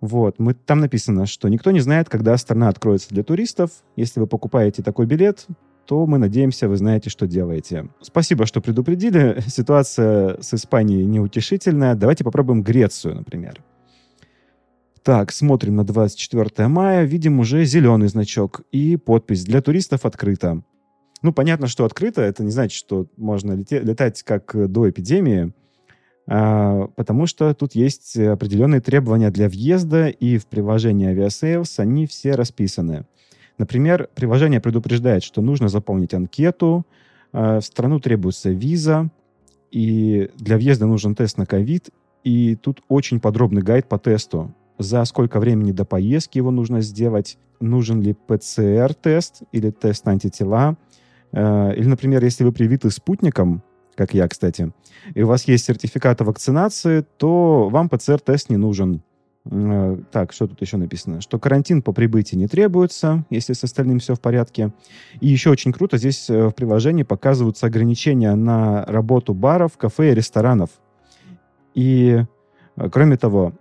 Вот, 0.00 0.38
мы, 0.38 0.54
там 0.54 0.80
написано, 0.80 1.26
что 1.26 1.48
никто 1.48 1.70
не 1.70 1.80
знает, 1.80 2.08
когда 2.08 2.36
страна 2.36 2.68
откроется 2.68 3.08
для 3.10 3.24
туристов. 3.24 3.70
Если 3.96 4.20
вы 4.20 4.26
покупаете 4.26 4.82
такой 4.82 5.06
билет, 5.06 5.46
то 5.86 6.06
мы 6.06 6.18
надеемся, 6.18 6.68
вы 6.68 6.76
знаете, 6.76 7.10
что 7.10 7.26
делаете. 7.26 7.88
Спасибо, 8.00 8.46
что 8.46 8.60
предупредили. 8.60 9.42
Ситуация 9.46 10.40
с 10.40 10.54
Испанией 10.54 11.04
неутешительная. 11.04 11.94
Давайте 11.94 12.24
попробуем 12.24 12.62
Грецию, 12.62 13.16
например. 13.16 13.62
Так, 15.02 15.32
смотрим 15.32 15.76
на 15.76 15.84
24 15.84 16.68
мая, 16.68 17.04
видим 17.04 17.40
уже 17.40 17.64
зеленый 17.64 18.08
значок 18.08 18.62
и 18.70 18.96
подпись 18.96 19.44
«Для 19.44 19.62
туристов 19.62 20.04
открыто». 20.04 20.62
Ну, 21.22 21.32
понятно, 21.32 21.66
что 21.66 21.84
открыто, 21.84 22.20
это 22.20 22.44
не 22.44 22.50
значит, 22.50 22.76
что 22.76 23.06
можно 23.16 23.52
летать 23.70 24.22
как 24.22 24.54
до 24.70 24.90
эпидемии, 24.90 25.52
потому 26.28 27.26
что 27.26 27.54
тут 27.54 27.74
есть 27.74 28.16
определенные 28.18 28.82
требования 28.82 29.30
для 29.30 29.48
въезда, 29.48 30.08
и 30.08 30.36
в 30.36 30.46
приложении 30.46 31.10
Aviasales 31.10 31.72
они 31.78 32.06
все 32.06 32.32
расписаны. 32.32 33.06
Например, 33.58 34.08
приложение 34.14 34.60
предупреждает, 34.60 35.24
что 35.24 35.42
нужно 35.42 35.68
заполнить 35.68 36.14
анкету, 36.14 36.86
а, 37.32 37.60
в 37.60 37.64
страну 37.64 37.98
требуется 37.98 38.50
виза, 38.50 39.10
и 39.70 40.30
для 40.36 40.56
въезда 40.56 40.86
нужен 40.86 41.14
тест 41.14 41.36
на 41.36 41.44
ковид, 41.44 41.90
и 42.24 42.56
тут 42.56 42.82
очень 42.88 43.20
подробный 43.20 43.62
гайд 43.62 43.88
по 43.88 43.98
тесту. 43.98 44.54
За 44.78 45.04
сколько 45.04 45.40
времени 45.40 45.72
до 45.72 45.84
поездки 45.84 46.38
его 46.38 46.52
нужно 46.52 46.80
сделать, 46.80 47.36
нужен 47.60 48.00
ли 48.00 48.14
ПЦР-тест 48.14 49.42
или 49.50 49.70
тест 49.70 50.06
на 50.06 50.12
антитела, 50.12 50.76
а, 51.32 51.72
или, 51.72 51.86
например, 51.86 52.22
если 52.24 52.44
вы 52.44 52.52
привиты 52.52 52.90
спутником, 52.90 53.62
как 53.98 54.14
я, 54.14 54.28
кстати, 54.28 54.72
и 55.14 55.22
у 55.22 55.26
вас 55.26 55.48
есть 55.48 55.64
сертификат 55.64 56.20
о 56.20 56.24
вакцинации, 56.24 57.04
то 57.16 57.68
вам 57.68 57.88
ПЦР-тест 57.88 58.48
не 58.48 58.56
нужен. 58.56 59.02
Э, 59.50 59.98
так, 60.12 60.32
что 60.32 60.46
тут 60.46 60.60
еще 60.60 60.76
написано? 60.76 61.20
Что 61.20 61.40
карантин 61.40 61.82
по 61.82 61.92
прибытии 61.92 62.36
не 62.36 62.46
требуется, 62.46 63.24
если 63.28 63.54
с 63.54 63.64
остальным 63.64 63.98
все 63.98 64.14
в 64.14 64.20
порядке. 64.20 64.72
И 65.20 65.26
еще 65.26 65.50
очень 65.50 65.72
круто, 65.72 65.98
здесь 65.98 66.30
э, 66.30 66.46
в 66.46 66.52
приложении 66.52 67.02
показываются 67.02 67.66
ограничения 67.66 68.34
на 68.36 68.84
работу 68.86 69.34
баров, 69.34 69.76
кафе 69.76 70.12
и 70.12 70.14
ресторанов. 70.14 70.70
И 71.74 72.22
Э, 72.78 72.88
кроме 72.90 73.16
того, 73.16 73.52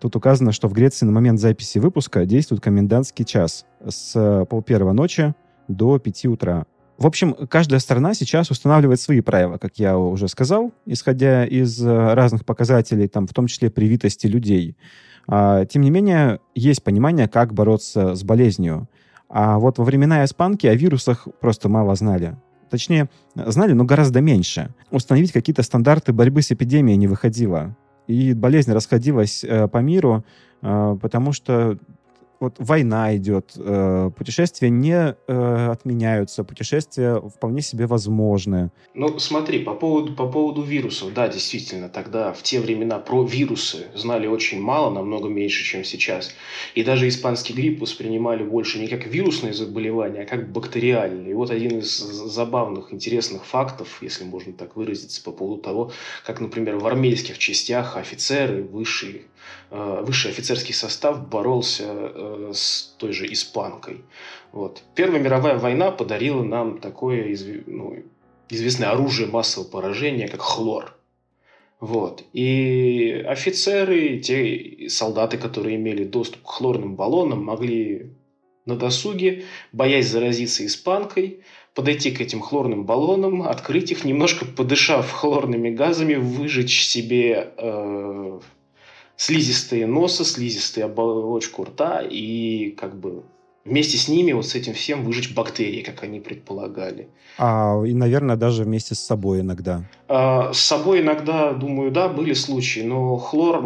тут 0.00 0.16
указано, 0.16 0.50
что 0.50 0.68
в 0.68 0.72
Греции 0.72 1.06
на 1.06 1.12
момент 1.12 1.38
записи 1.38 1.78
выпуска 1.78 2.24
действует 2.24 2.60
комендантский 2.60 3.24
час 3.24 3.64
с 3.86 4.46
полпервого 4.48 4.92
ночи 4.92 5.34
до 5.68 5.98
5 5.98 6.26
утра. 6.26 6.66
В 6.98 7.06
общем, 7.06 7.34
каждая 7.48 7.80
страна 7.80 8.14
сейчас 8.14 8.50
устанавливает 8.50 9.00
свои 9.00 9.20
правила, 9.20 9.58
как 9.58 9.78
я 9.78 9.98
уже 9.98 10.28
сказал, 10.28 10.72
исходя 10.86 11.44
из 11.44 11.84
разных 11.84 12.44
показателей, 12.44 13.08
там, 13.08 13.26
в 13.26 13.34
том 13.34 13.46
числе 13.46 13.70
привитости 13.70 14.26
людей. 14.26 14.76
А, 15.26 15.64
тем 15.64 15.82
не 15.82 15.90
менее, 15.90 16.40
есть 16.54 16.82
понимание, 16.82 17.28
как 17.28 17.54
бороться 17.54 18.14
с 18.14 18.22
болезнью. 18.22 18.88
А 19.28 19.58
вот 19.58 19.78
во 19.78 19.84
времена 19.84 20.24
испанки 20.24 20.66
о 20.66 20.74
вирусах 20.74 21.26
просто 21.40 21.68
мало 21.68 21.94
знали. 21.94 22.36
Точнее, 22.70 23.08
знали, 23.34 23.72
но 23.72 23.84
гораздо 23.84 24.20
меньше. 24.20 24.74
Установить 24.90 25.32
какие-то 25.32 25.62
стандарты 25.62 26.12
борьбы 26.12 26.42
с 26.42 26.52
эпидемией 26.52 26.96
не 26.96 27.06
выходило. 27.06 27.76
И 28.06 28.34
болезнь 28.34 28.72
расходилась 28.72 29.44
э, 29.44 29.68
по 29.68 29.78
миру, 29.78 30.24
э, 30.60 30.98
потому 31.00 31.32
что 31.32 31.78
вот 32.42 32.56
война 32.58 33.16
идет, 33.16 33.52
э, 33.56 34.10
путешествия 34.16 34.68
не 34.68 35.14
э, 35.28 35.68
отменяются, 35.70 36.42
путешествия 36.42 37.20
вполне 37.20 37.62
себе 37.62 37.86
возможны. 37.86 38.72
Ну, 38.94 39.18
смотри, 39.20 39.60
по 39.60 39.74
поводу, 39.74 40.14
по 40.14 40.26
поводу 40.26 40.62
вирусов, 40.62 41.14
да, 41.14 41.28
действительно, 41.28 41.88
тогда 41.88 42.32
в 42.32 42.42
те 42.42 42.60
времена 42.60 42.98
про 42.98 43.24
вирусы 43.24 43.86
знали 43.94 44.26
очень 44.26 44.60
мало, 44.60 44.92
намного 44.92 45.28
меньше, 45.28 45.62
чем 45.64 45.84
сейчас. 45.84 46.34
И 46.74 46.82
даже 46.82 47.06
испанский 47.06 47.52
грипп 47.52 47.80
воспринимали 47.80 48.42
больше 48.42 48.80
не 48.80 48.88
как 48.88 49.06
вирусные 49.06 49.52
заболевания, 49.52 50.22
а 50.22 50.26
как 50.26 50.50
бактериальные. 50.50 51.30
И 51.30 51.34
вот 51.34 51.50
один 51.50 51.78
из 51.78 51.96
забавных, 51.96 52.92
интересных 52.92 53.44
фактов, 53.46 53.98
если 54.02 54.24
можно 54.24 54.52
так 54.52 54.74
выразиться, 54.74 55.22
по 55.22 55.30
поводу 55.30 55.62
того, 55.62 55.92
как, 56.26 56.40
например, 56.40 56.76
в 56.78 56.86
армейских 56.86 57.38
частях 57.38 57.96
офицеры, 57.96 58.64
высшие 58.64 59.22
высший 59.70 60.30
офицерский 60.30 60.74
состав 60.74 61.28
боролся 61.28 61.84
э, 61.88 62.52
с 62.54 62.94
той 62.98 63.12
же 63.12 63.32
испанкой. 63.32 64.04
Вот. 64.52 64.82
Первая 64.94 65.20
мировая 65.20 65.58
война 65.58 65.90
подарила 65.90 66.42
нам 66.42 66.78
такое 66.78 67.36
ну, 67.66 68.02
известное 68.50 68.90
оружие 68.90 69.28
массового 69.28 69.68
поражения, 69.68 70.28
как 70.28 70.42
хлор. 70.42 70.94
Вот. 71.80 72.22
И 72.32 73.24
офицеры, 73.26 74.18
те 74.18 74.88
солдаты, 74.88 75.38
которые 75.38 75.76
имели 75.76 76.04
доступ 76.04 76.42
к 76.42 76.48
хлорным 76.48 76.94
баллонам, 76.94 77.44
могли 77.44 78.12
на 78.66 78.76
досуге, 78.76 79.44
боясь 79.72 80.08
заразиться 80.08 80.64
испанкой, 80.64 81.40
подойти 81.74 82.12
к 82.12 82.20
этим 82.20 82.40
хлорным 82.40 82.84
баллонам, 82.84 83.42
открыть 83.42 83.90
их, 83.90 84.04
немножко 84.04 84.44
подышав 84.44 85.10
хлорными 85.10 85.70
газами, 85.70 86.14
выжечь 86.14 86.84
себе 86.84 87.52
э, 87.56 88.40
слизистые 89.16 89.86
носа, 89.86 90.24
слизистые 90.24 90.84
оболочку 90.84 91.64
рта 91.64 92.00
и 92.02 92.70
как 92.70 92.98
бы 92.98 93.22
вместе 93.64 93.96
с 93.96 94.08
ними, 94.08 94.32
вот 94.32 94.46
с 94.46 94.54
этим 94.54 94.74
всем 94.74 95.04
выжечь 95.04 95.34
бактерии, 95.34 95.82
как 95.82 96.02
они 96.02 96.20
предполагали. 96.20 97.08
А, 97.38 97.80
и, 97.86 97.94
наверное, 97.94 98.36
даже 98.36 98.64
вместе 98.64 98.94
с 98.94 99.00
собой 99.00 99.40
иногда. 99.40 99.84
А, 100.08 100.52
с 100.52 100.60
собой 100.60 101.02
иногда, 101.02 101.52
думаю, 101.52 101.90
да, 101.90 102.08
были 102.08 102.32
случаи, 102.32 102.80
но 102.80 103.16
хлор 103.16 103.62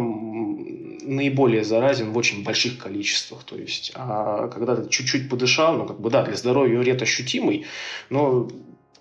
наиболее 1.07 1.63
заразен 1.63 2.11
в 2.11 2.17
очень 2.17 2.43
больших 2.43 2.77
количествах. 2.77 3.43
То 3.43 3.55
есть, 3.55 3.91
а 3.95 4.47
когда 4.49 4.75
ты 4.75 4.89
чуть-чуть 4.89 5.29
подышал, 5.29 5.77
ну, 5.77 5.85
как 5.85 5.99
бы, 5.99 6.09
да, 6.09 6.23
для 6.23 6.35
здоровья 6.35 6.79
вред 6.79 7.01
ощутимый, 7.01 7.65
но 8.09 8.47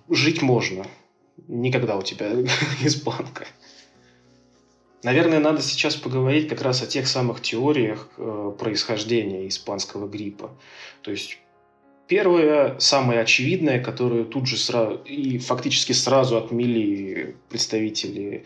жить 0.09 0.41
можно. 0.41 0.85
Никогда 1.49 1.97
у 1.97 2.03
тебя 2.03 2.33
испанка. 2.81 3.47
Наверное, 5.07 5.39
надо 5.39 5.63
сейчас 5.63 5.95
поговорить 5.95 6.49
как 6.49 6.63
раз 6.63 6.83
о 6.83 6.87
тех 6.89 7.07
самых 7.07 7.41
теориях 7.41 8.09
э, 8.19 8.53
происхождения 8.59 9.47
испанского 9.47 10.09
гриппа. 10.09 10.51
То 11.03 11.13
есть 11.13 11.39
Первое, 12.09 12.79
самое 12.79 13.21
очевидное, 13.21 13.83
которое 13.83 14.25
тут 14.25 14.47
же 14.47 14.57
сразу 14.57 14.97
и 15.05 15.39
фактически 15.39 15.93
сразу 15.93 16.37
отмели 16.37 17.35
представители 17.49 18.45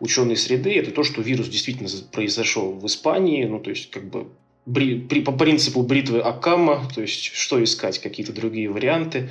ученой 0.00 0.36
среды, 0.36 0.78
это 0.78 0.90
то, 0.92 1.02
что 1.02 1.20
вирус 1.20 1.48
действительно 1.48 1.90
произошел 2.10 2.72
в 2.72 2.86
Испании, 2.86 3.44
ну 3.44 3.60
то 3.60 3.68
есть 3.68 3.90
как 3.90 4.08
бы 4.08 4.28
бри, 4.64 4.98
при, 4.98 5.20
по 5.20 5.32
принципу 5.32 5.82
бритвы 5.82 6.20
Акама, 6.20 6.88
то 6.94 7.02
есть 7.02 7.34
что 7.34 7.62
искать, 7.62 7.98
какие-то 7.98 8.32
другие 8.32 8.70
варианты. 8.70 9.30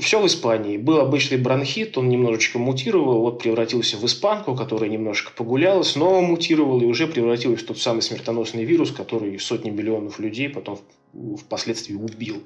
Все 0.00 0.20
в 0.20 0.26
Испании. 0.26 0.78
Был 0.78 1.00
обычный 1.00 1.36
бронхит, 1.36 1.98
он 1.98 2.08
немножечко 2.08 2.58
мутировал, 2.58 3.20
вот 3.20 3.42
превратился 3.42 3.98
в 3.98 4.06
испанку, 4.06 4.54
которая 4.54 4.88
немножко 4.88 5.32
погуляла, 5.36 5.82
снова 5.82 6.22
мутировал 6.22 6.80
и 6.80 6.86
уже 6.86 7.06
превратилась 7.06 7.62
в 7.62 7.66
тот 7.66 7.78
самый 7.78 8.00
смертоносный 8.00 8.64
вирус, 8.64 8.90
который 8.90 9.38
сотни 9.38 9.68
миллионов 9.68 10.18
людей 10.18 10.48
потом 10.48 10.78
впоследствии 11.38 11.94
убил. 11.94 12.42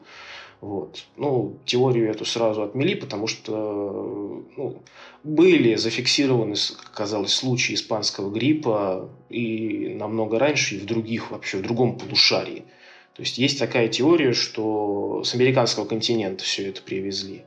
Вот. 0.60 1.04
Ну, 1.16 1.56
теорию 1.64 2.10
эту 2.10 2.24
сразу 2.24 2.62
отмели, 2.62 2.94
потому 2.94 3.28
что 3.28 4.44
ну, 4.56 4.82
были 5.24 5.76
зафиксированы, 5.76 6.56
как 6.82 6.92
казалось, 6.92 7.32
случаи 7.32 7.74
испанского 7.74 8.30
гриппа 8.30 9.08
и 9.30 9.94
намного 9.94 10.38
раньше, 10.38 10.74
и 10.74 10.80
в 10.80 10.84
других 10.84 11.30
вообще, 11.30 11.58
в 11.58 11.62
другом 11.62 11.96
полушарии. 11.96 12.64
То 13.20 13.24
есть 13.24 13.36
есть 13.36 13.58
такая 13.58 13.88
теория, 13.88 14.32
что 14.32 15.24
с 15.24 15.34
американского 15.34 15.84
континента 15.84 16.42
все 16.42 16.70
это 16.70 16.80
привезли. 16.80 17.42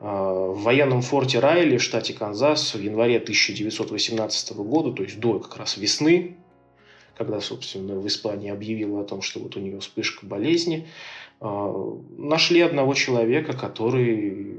А, 0.00 0.48
в 0.48 0.60
военном 0.62 1.02
форте 1.02 1.38
Райли 1.38 1.76
в 1.76 1.82
штате 1.84 2.14
Канзас 2.14 2.74
в 2.74 2.80
январе 2.80 3.18
1918 3.18 4.56
года, 4.56 4.90
то 4.90 5.04
есть 5.04 5.20
до 5.20 5.38
как 5.38 5.56
раз 5.56 5.76
весны, 5.76 6.36
когда, 7.16 7.40
собственно, 7.40 7.94
в 7.94 8.04
Испании 8.08 8.50
объявила 8.50 9.02
о 9.02 9.04
том, 9.04 9.22
что 9.22 9.38
вот 9.38 9.56
у 9.56 9.60
нее 9.60 9.78
вспышка 9.78 10.26
болезни, 10.26 10.88
а, 11.38 11.72
нашли 12.18 12.60
одного 12.60 12.94
человека, 12.94 13.52
который 13.52 14.56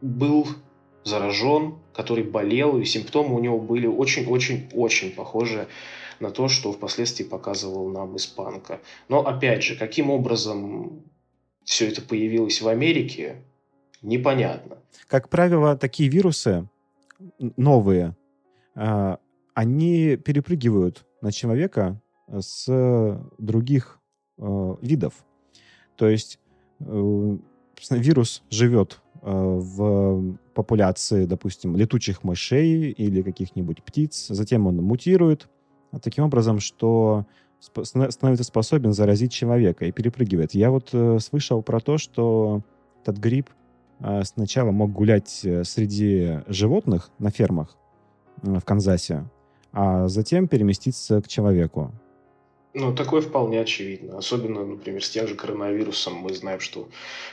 был 0.00 0.46
заражен, 1.02 1.74
который 1.92 2.22
болел, 2.22 2.78
и 2.78 2.84
симптомы 2.84 3.34
у 3.34 3.40
него 3.40 3.58
были 3.58 3.88
очень-очень-очень 3.88 5.10
похожи 5.10 5.66
на 6.20 6.30
то, 6.30 6.48
что 6.48 6.72
впоследствии 6.72 7.24
показывал 7.24 7.88
нам 7.88 8.16
испанка. 8.16 8.80
Но 9.08 9.20
опять 9.20 9.62
же, 9.62 9.76
каким 9.76 10.10
образом 10.10 11.02
все 11.64 11.88
это 11.88 12.02
появилось 12.02 12.60
в 12.60 12.68
Америке, 12.68 13.42
непонятно. 14.02 14.78
Как 15.06 15.28
правило, 15.28 15.76
такие 15.76 16.08
вирусы 16.08 16.68
новые, 17.56 18.16
а, 18.74 19.18
они 19.54 20.16
перепрыгивают 20.16 21.06
на 21.20 21.32
человека 21.32 22.00
с 22.28 22.66
других 23.38 24.00
а, 24.38 24.76
видов. 24.82 25.24
То 25.96 26.08
есть 26.08 26.40
э, 26.80 27.36
вирус 27.90 28.42
живет 28.50 29.00
в 29.22 30.36
популяции, 30.54 31.24
допустим, 31.24 31.76
летучих 31.76 32.24
мышей 32.24 32.90
или 32.90 33.22
каких-нибудь 33.22 33.82
птиц, 33.82 34.26
затем 34.28 34.66
он 34.66 34.76
мутирует, 34.76 35.48
таким 36.02 36.24
образом, 36.24 36.60
что 36.60 37.26
становится 37.60 38.44
способен 38.44 38.92
заразить 38.92 39.32
человека 39.32 39.86
и 39.86 39.92
перепрыгивает. 39.92 40.54
Я 40.54 40.70
вот 40.70 40.90
э, 40.92 41.18
слышал 41.18 41.62
про 41.62 41.80
то, 41.80 41.98
что 41.98 42.62
этот 43.02 43.18
грипп 43.18 43.50
э, 44.00 44.22
сначала 44.24 44.70
мог 44.70 44.92
гулять 44.92 45.40
э, 45.44 45.64
среди 45.64 46.40
животных 46.46 47.10
на 47.18 47.30
фермах 47.30 47.76
э, 48.42 48.58
в 48.58 48.64
Канзасе, 48.64 49.24
а 49.72 50.08
затем 50.08 50.48
переместиться 50.48 51.22
к 51.22 51.28
человеку. 51.28 51.92
Ну, 52.74 52.92
такое 52.92 53.22
вполне 53.22 53.60
очевидно. 53.60 54.18
Особенно, 54.18 54.64
например, 54.64 55.02
с 55.04 55.08
тем 55.08 55.28
же 55.28 55.36
коронавирусом 55.36 56.14
мы 56.14 56.34
знаем, 56.34 56.58
что 56.58 56.88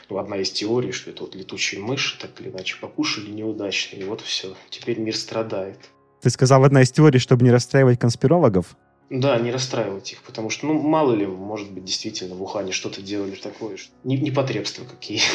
ну, 0.08 0.20
одна 0.20 0.38
из 0.38 0.52
теорий, 0.52 0.92
что 0.92 1.10
это 1.10 1.24
вот 1.24 1.34
летучие 1.34 1.82
мыши 1.82 2.20
так 2.20 2.40
или 2.40 2.50
иначе 2.50 2.78
покушали 2.80 3.32
неудачно, 3.32 3.98
и 3.98 4.04
вот 4.04 4.22
все, 4.22 4.56
теперь 4.70 5.00
мир 5.00 5.16
страдает. 5.16 5.80
Ты 6.22 6.30
сказал 6.30 6.64
одна 6.64 6.84
из 6.84 6.92
теорий, 6.92 7.20
чтобы 7.20 7.44
не 7.44 7.52
расстраивать 7.52 8.00
конспирологов? 8.00 8.78
Да, 9.10 9.38
не 9.40 9.52
расстраивать 9.52 10.14
их, 10.14 10.22
потому 10.22 10.50
что, 10.50 10.68
ну, 10.68 10.74
мало 10.74 11.14
ли, 11.14 11.26
может 11.26 11.72
быть, 11.72 11.84
действительно 11.84 12.36
в 12.36 12.42
Ухане 12.42 12.72
что-то 12.72 13.02
делали 13.02 13.36
такое, 13.36 13.76
что... 13.76 13.92
непотребства 14.04 14.86
какие-то. 14.86 15.26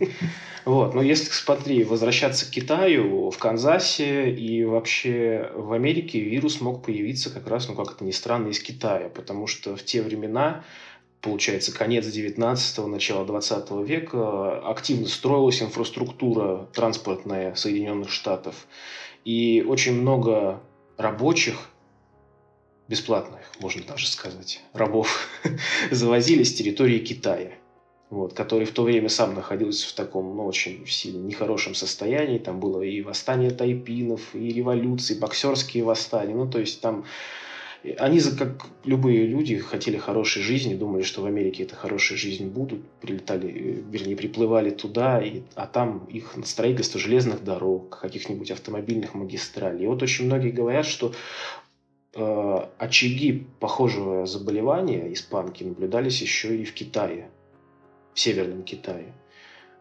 Вот, 0.64 0.94
но 0.94 1.02
если, 1.02 1.30
смотри, 1.30 1.84
возвращаться 1.84 2.46
к 2.46 2.50
Китаю, 2.50 3.30
в 3.30 3.36
Канзасе 3.36 4.30
и 4.30 4.64
вообще 4.64 5.50
в 5.54 5.74
Америке 5.74 6.20
вирус 6.20 6.62
мог 6.62 6.82
появиться 6.82 7.28
как 7.28 7.48
раз, 7.48 7.68
ну, 7.68 7.74
как 7.74 7.92
это 7.96 8.02
ни 8.02 8.12
странно, 8.12 8.48
из 8.48 8.60
Китая, 8.60 9.10
потому 9.10 9.46
что 9.46 9.76
в 9.76 9.84
те 9.84 10.00
времена 10.00 10.64
получается, 11.20 11.72
конец 11.74 12.04
19-го, 12.04 12.86
начало 12.86 13.24
20 13.24 13.70
века, 13.86 14.58
активно 14.68 15.06
строилась 15.08 15.62
инфраструктура 15.62 16.68
транспортная 16.74 17.54
Соединенных 17.54 18.10
Штатов. 18.10 18.66
И 19.24 19.64
очень 19.66 20.00
много 20.00 20.60
рабочих, 20.98 21.70
бесплатных, 22.88 23.40
можно 23.60 23.82
даже 23.82 24.06
сказать, 24.06 24.60
рабов, 24.72 25.28
завозили 25.90 26.42
с 26.42 26.54
территории 26.54 26.98
Китая. 26.98 27.52
вот, 28.10 28.34
который 28.34 28.66
в 28.66 28.72
то 28.72 28.82
время 28.82 29.08
сам 29.08 29.34
находился 29.34 29.88
в 29.88 29.92
таком, 29.92 30.36
ну, 30.36 30.44
очень 30.44 30.86
сильно 30.86 31.26
нехорошем 31.26 31.74
состоянии. 31.74 32.38
Там 32.38 32.60
было 32.60 32.82
и 32.82 33.00
восстание 33.00 33.50
тайпинов, 33.50 34.34
и 34.34 34.50
революции, 34.50 35.18
боксерские 35.18 35.84
восстания. 35.84 36.34
Ну, 36.34 36.48
то 36.48 36.60
есть 36.60 36.80
там 36.80 37.06
они, 37.98 38.20
как 38.20 38.66
любые 38.84 39.26
люди, 39.26 39.58
хотели 39.58 39.98
хорошей 39.98 40.42
жизни, 40.42 40.74
думали, 40.74 41.02
что 41.02 41.22
в 41.22 41.26
Америке 41.26 41.64
это 41.64 41.76
хорошая 41.76 42.16
жизнь 42.16 42.48
будут, 42.48 42.82
прилетали, 43.00 43.48
э, 43.48 43.82
вернее, 43.90 44.16
приплывали 44.16 44.70
туда, 44.70 45.22
и, 45.22 45.42
а 45.54 45.66
там 45.66 46.06
их 46.06 46.34
строительство 46.44 46.98
железных 46.98 47.44
дорог, 47.44 47.98
каких-нибудь 48.00 48.50
автомобильных 48.50 49.14
магистралей. 49.14 49.84
И 49.84 49.86
вот 49.86 50.02
очень 50.02 50.26
многие 50.26 50.50
говорят, 50.50 50.86
что 50.86 51.12
э, 52.14 52.66
очаги 52.78 53.46
похожего 53.60 54.24
заболевания 54.24 55.12
испанки 55.12 55.62
наблюдались 55.62 56.22
еще 56.22 56.56
и 56.56 56.64
в 56.64 56.72
Китае, 56.72 57.30
в 58.14 58.20
Северном 58.20 58.62
Китае. 58.62 59.12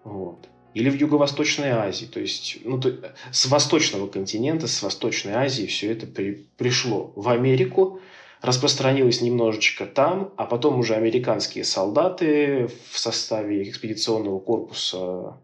Вот 0.03 0.49
или 0.73 0.89
в 0.89 0.95
Юго-Восточной 0.95 1.69
Азии. 1.69 2.05
То 2.05 2.19
есть 2.19 2.57
ну, 2.63 2.79
то, 2.79 2.93
с 3.31 3.45
восточного 3.47 4.07
континента, 4.07 4.67
с 4.67 4.81
Восточной 4.81 5.33
Азии 5.33 5.65
все 5.65 5.91
это 5.91 6.07
при, 6.07 6.47
пришло 6.57 7.13
в 7.15 7.29
Америку, 7.29 7.99
распространилось 8.41 9.21
немножечко 9.21 9.85
там, 9.85 10.33
а 10.37 10.45
потом 10.45 10.79
уже 10.79 10.95
американские 10.95 11.63
солдаты 11.63 12.69
в 12.91 12.99
составе 12.99 13.63
экспедиционного 13.63 14.39
корпуса, 14.39 15.37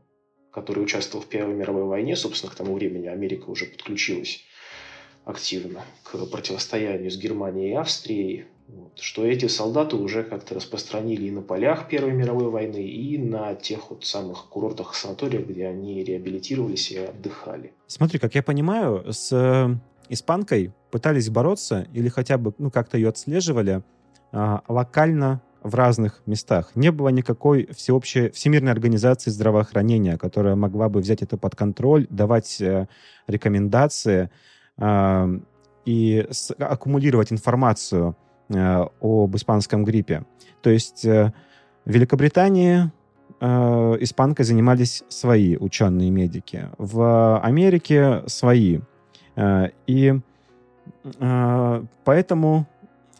который 0.52 0.84
участвовал 0.84 1.24
в 1.24 1.28
Первой 1.28 1.56
мировой 1.56 1.86
войне, 1.86 2.15
собственно, 2.15 2.52
к 2.52 2.56
тому 2.56 2.74
времени 2.74 3.08
Америка 3.08 3.50
уже 3.50 3.65
подключилась 3.65 4.44
активно 5.25 5.82
к 6.03 6.17
противостоянию 6.25 7.12
с 7.12 7.17
Германией 7.17 7.71
и 7.71 7.75
Австрией, 7.75 8.45
вот, 8.67 8.99
что 8.99 9.25
эти 9.25 9.47
солдаты 9.47 9.95
уже 9.95 10.23
как-то 10.23 10.55
распространили 10.55 11.25
и 11.25 11.32
на 11.32 11.41
полях 11.41 11.88
Первой 11.88 12.13
мировой 12.13 12.49
войны, 12.49 12.88
и 12.88 13.17
на 13.17 13.55
тех 13.55 13.89
вот 13.89 14.05
самых 14.05 14.45
курортах 14.49 14.93
санаториях, 14.93 15.47
где 15.47 15.67
они 15.67 16.03
реабилитировались 16.03 16.91
и 16.91 16.97
отдыхали. 16.97 17.73
Смотри, 17.88 18.19
как 18.19 18.36
я 18.36 18.43
понимаю, 18.43 19.12
с 19.12 19.32
э, 19.32 19.75
испанкой 20.10 20.71
пытались 20.91 21.29
бороться 21.29 21.88
или 21.93 22.10
хотя 22.10 22.38
бы 22.38 22.53
ну, 22.58 22.69
как-то 22.69 22.97
ее 22.97 23.10
отслеживали 23.10 23.84
а, 24.32 24.62
локально 24.67 25.41
в 25.62 25.75
разных 25.75 26.21
местах. 26.25 26.71
Не 26.75 26.91
было 26.91 27.10
никакой 27.10 27.67
всеобщей, 27.73 28.29
всемирной 28.29 28.71
организации 28.71 29.29
здравоохранения, 29.29 30.17
которая 30.17 30.55
могла 30.55 30.89
бы 30.89 31.01
взять 31.01 31.21
это 31.21 31.38
под 31.38 31.55
контроль, 31.55 32.08
давать 32.10 32.62
э, 32.62 32.88
рекомендации 33.27 34.29
и 35.86 36.28
аккумулировать 36.60 37.32
информацию 37.32 38.15
Э, 38.52 38.88
об 39.00 39.36
испанском 39.36 39.84
гриппе. 39.84 40.24
То 40.63 40.72
есть 40.72 41.06
э, 41.06 41.32
в 41.86 41.92
Великобритании 41.92 42.92
э, 43.39 43.98
испанкой 44.00 44.44
занимались 44.44 45.04
свои 45.08 45.56
ученые-медики, 45.56 46.70
в 46.80 47.39
Америке 47.39 48.24
свои. 48.26 48.80
И 49.86 50.20
поэтому 52.04 52.68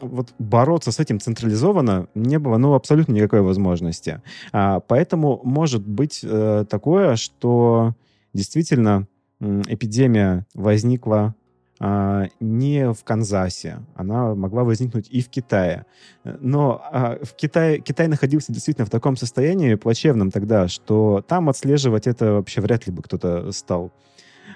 вот 0.02 0.34
бороться 0.40 0.92
с 0.92 1.00
этим 1.00 1.20
централизованно 1.20 2.08
не 2.16 2.40
было 2.40 2.58
ну, 2.58 2.74
абсолютно 2.74 3.14
никакой 3.14 3.42
возможности. 3.42 4.22
А, 4.52 4.82
поэтому 4.82 5.40
может 5.44 5.88
быть 5.88 6.26
такое, 6.70 7.16
что 7.16 7.94
действительно 8.34 9.08
эпидемия 9.40 10.46
возникла 10.54 11.36
не 11.80 12.92
в 12.92 13.04
Канзасе, 13.06 13.80
она 13.96 14.36
могла 14.36 14.66
возникнуть 14.66 15.08
и 15.10 15.22
в 15.22 15.30
Китае. 15.30 15.86
Но 16.26 16.82
а, 16.92 17.18
в 17.24 17.34
Китае, 17.36 17.80
Китай 17.80 18.08
находился 18.08 18.52
действительно 18.52 18.86
в 18.86 18.90
таком 18.90 19.16
состоянии 19.16 19.76
плачевном 19.76 20.30
тогда, 20.30 20.68
что 20.68 21.24
там 21.26 21.48
отслеживать 21.48 22.06
это 22.06 22.34
вообще 22.34 22.60
вряд 22.60 22.86
ли 22.86 22.92
бы 22.92 23.02
кто-то 23.02 23.54
стал. 23.54 23.94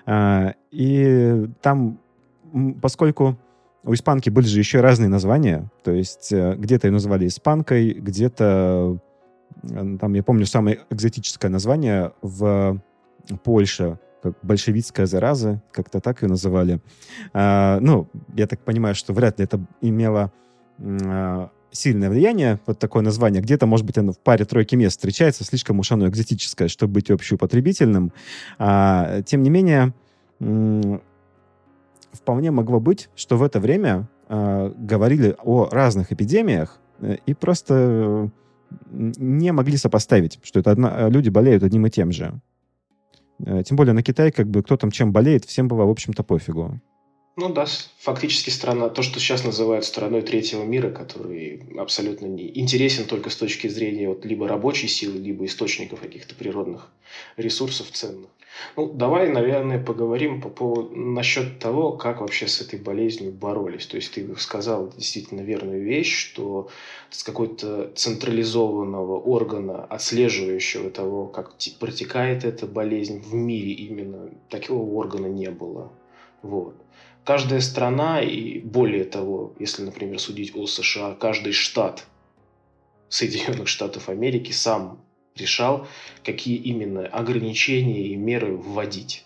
А, 0.06 0.54
и 0.72 1.48
там, 1.62 2.00
поскольку 2.82 3.38
у 3.86 3.94
испанки 3.94 4.30
были 4.30 4.46
же 4.46 4.60
еще 4.60 4.82
разные 4.82 5.10
названия, 5.10 5.70
то 5.84 5.92
есть 5.92 6.32
э, 6.32 6.56
где-то 6.56 6.88
ее 6.88 6.92
называли 6.92 7.28
испанкой, 7.28 7.94
где-то, 7.94 8.98
там, 9.62 10.14
я 10.14 10.24
помню, 10.24 10.46
самое 10.46 10.82
экзотическое 10.90 11.52
название 11.52 12.12
в 12.22 12.82
Польше 13.44 14.00
как 14.24 14.34
большевистская 14.42 15.06
зараза, 15.06 15.62
как-то 15.74 16.00
так 16.00 16.22
ее 16.22 16.30
называли. 16.30 16.80
А, 17.34 17.80
ну, 17.82 18.08
я 18.34 18.48
так 18.48 18.62
понимаю, 18.62 18.96
что 18.96 19.12
вряд 19.12 19.38
ли 19.38 19.44
это 19.44 19.60
имело 19.82 20.32
а, 20.80 21.50
сильное 21.72 22.10
влияние, 22.10 22.62
вот 22.66 22.80
такое 22.80 23.04
название. 23.04 23.42
Где-то, 23.42 23.66
может 23.66 23.86
быть, 23.86 23.98
оно 23.98 24.14
в 24.14 24.20
паре 24.20 24.46
тройки 24.46 24.76
мест 24.76 24.96
встречается, 24.96 25.44
слишком 25.44 25.80
уж 25.80 25.92
оно 25.92 26.08
экзотическое, 26.08 26.70
чтобы 26.70 26.94
быть 26.94 27.12
общеупотребительным. 27.12 28.14
А, 28.58 29.22
тем 29.24 29.44
не 29.44 29.50
менее, 29.50 29.94
вполне 32.14 32.52
могло 32.52 32.80
быть, 32.80 33.10
что 33.16 33.38
в 33.38 33.44
это 33.44 33.60
время 33.60 34.08
а, 34.30 34.74
говорили 34.78 35.36
о 35.44 35.68
разных 35.70 36.14
эпидемиях 36.14 36.80
э, 37.02 37.18
и 37.26 37.34
просто 37.34 38.32
не 38.90 39.52
могли 39.52 39.76
сопоставить, 39.78 40.40
что 40.44 40.62
это 40.62 40.72
одна, 40.72 41.10
люди 41.10 41.30
болеют 41.30 41.64
одним 41.64 41.88
и 41.88 41.90
тем 41.90 42.12
же. 42.12 42.40
Э, 43.40 43.64
тем 43.64 43.78
более 43.78 43.94
на 43.94 44.04
Китай, 44.04 44.32
как 44.32 44.48
бы, 44.48 44.64
кто 44.64 44.78
там 44.78 44.92
чем 44.92 45.12
болеет, 45.12 45.46
всем 45.46 45.68
было, 45.68 45.86
в 45.86 45.90
общем-то, 45.90 46.24
пофигу. 46.24 46.80
Ну 47.36 47.52
да, 47.52 47.66
фактически 47.98 48.52
страна, 48.52 48.90
то, 48.90 49.02
что 49.02 49.20
сейчас 49.20 49.44
называют 49.44 49.86
страной 49.86 50.22
третьего 50.22 50.64
мира, 50.64 50.92
который 50.92 51.64
абсолютно 51.80 52.28
не 52.28 52.60
интересен 52.60 53.06
только 53.06 53.32
с 53.32 53.36
точки 53.36 53.68
зрения 53.68 54.08
вот 54.08 54.24
либо 54.24 54.48
рабочей 54.48 54.88
силы, 54.88 55.18
либо 55.18 55.46
источников 55.46 56.02
каких-то 56.02 56.36
природных 56.36 56.92
ресурсов 57.36 57.90
ценных. 57.90 58.30
Ну, 58.78 58.94
давай, 58.94 59.30
наверное, 59.30 59.84
поговорим 59.84 60.42
по 60.42 60.50
поводу, 60.50 60.96
насчет 60.96 61.58
того, 61.58 61.94
как 61.94 62.22
вообще 62.22 62.48
с 62.48 62.62
этой 62.62 62.78
болезнью 62.78 63.32
боролись. 63.32 63.88
То 63.88 63.96
есть 63.96 64.14
ты 64.14 64.36
сказал 64.38 64.94
действительно 64.96 65.42
верную 65.42 65.84
вещь, 65.84 66.16
что 66.16 66.70
с 67.10 67.24
какой-то 67.24 67.92
централизованного 67.96 69.18
органа, 69.20 69.84
отслеживающего 69.86 70.92
того, 70.92 71.26
как 71.26 71.56
протекает 71.80 72.44
эта 72.44 72.68
болезнь 72.68 73.22
в 73.22 73.34
мире 73.34 73.72
именно, 73.72 74.30
такого 74.50 74.88
органа 74.94 75.26
не 75.26 75.50
было. 75.50 75.92
Вот. 76.44 76.76
Каждая 77.26 77.62
страна, 77.62 78.22
и 78.22 78.60
более 78.60 79.06
того, 79.06 79.54
если, 79.58 79.84
например, 79.84 80.20
судить 80.20 80.56
о 80.56 80.68
США, 80.68 81.16
каждый 81.16 81.54
штат 81.54 82.06
Соединенных 83.08 83.68
Штатов 83.68 84.10
Америки 84.10 84.52
сам 84.52 85.00
решал, 85.36 85.88
какие 86.24 86.58
именно 86.58 87.08
ограничения 87.08 88.08
и 88.08 88.16
меры 88.16 88.58
вводить 88.58 89.26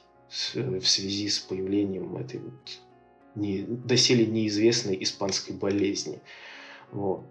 в 0.54 0.86
связи 0.86 1.30
с 1.30 1.40
появлением 1.40 2.18
этой 2.18 2.40
вот 2.40 2.80
не, 3.36 3.60
доселе 3.62 4.26
неизвестной 4.26 4.98
испанской 5.02 5.56
болезни. 5.56 6.20
Вот. 6.92 7.22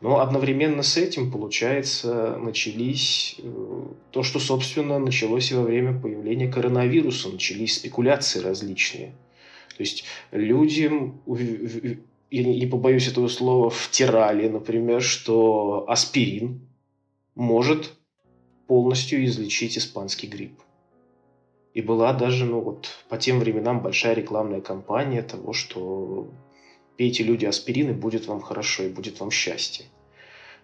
Но 0.00 0.20
одновременно 0.20 0.82
с 0.82 0.96
этим, 0.96 1.30
получается, 1.30 2.36
начались 2.36 3.36
э, 3.38 3.82
то, 4.10 4.22
что, 4.22 4.38
собственно, 4.38 4.98
началось 4.98 5.50
и 5.50 5.54
во 5.54 5.62
время 5.62 5.98
появления 5.98 6.50
коронавируса. 6.50 7.30
Начались 7.30 7.76
спекуляции 7.76 8.40
различные. 8.40 9.14
То 9.76 9.82
есть 9.82 10.04
людям, 10.30 11.20
я 12.30 12.44
не 12.44 12.66
побоюсь 12.66 13.08
этого 13.08 13.28
слова, 13.28 13.70
втирали, 13.70 14.48
например, 14.48 15.02
что 15.02 15.84
аспирин 15.88 16.66
может 17.34 17.92
полностью 18.66 19.24
излечить 19.24 19.76
испанский 19.76 20.26
грипп. 20.26 20.60
И 21.74 21.82
была 21.82 22.12
даже, 22.12 22.44
ну 22.44 22.60
вот, 22.60 22.88
по 23.08 23.18
тем 23.18 23.40
временам 23.40 23.82
большая 23.82 24.14
рекламная 24.14 24.60
кампания 24.60 25.22
того, 25.22 25.52
что 25.52 26.28
пейте 26.96 27.24
люди 27.24 27.46
аспирин, 27.46 27.90
и 27.90 27.94
будет 27.94 28.26
вам 28.26 28.40
хорошо, 28.40 28.84
и 28.84 28.88
будет 28.88 29.18
вам 29.18 29.32
счастье. 29.32 29.86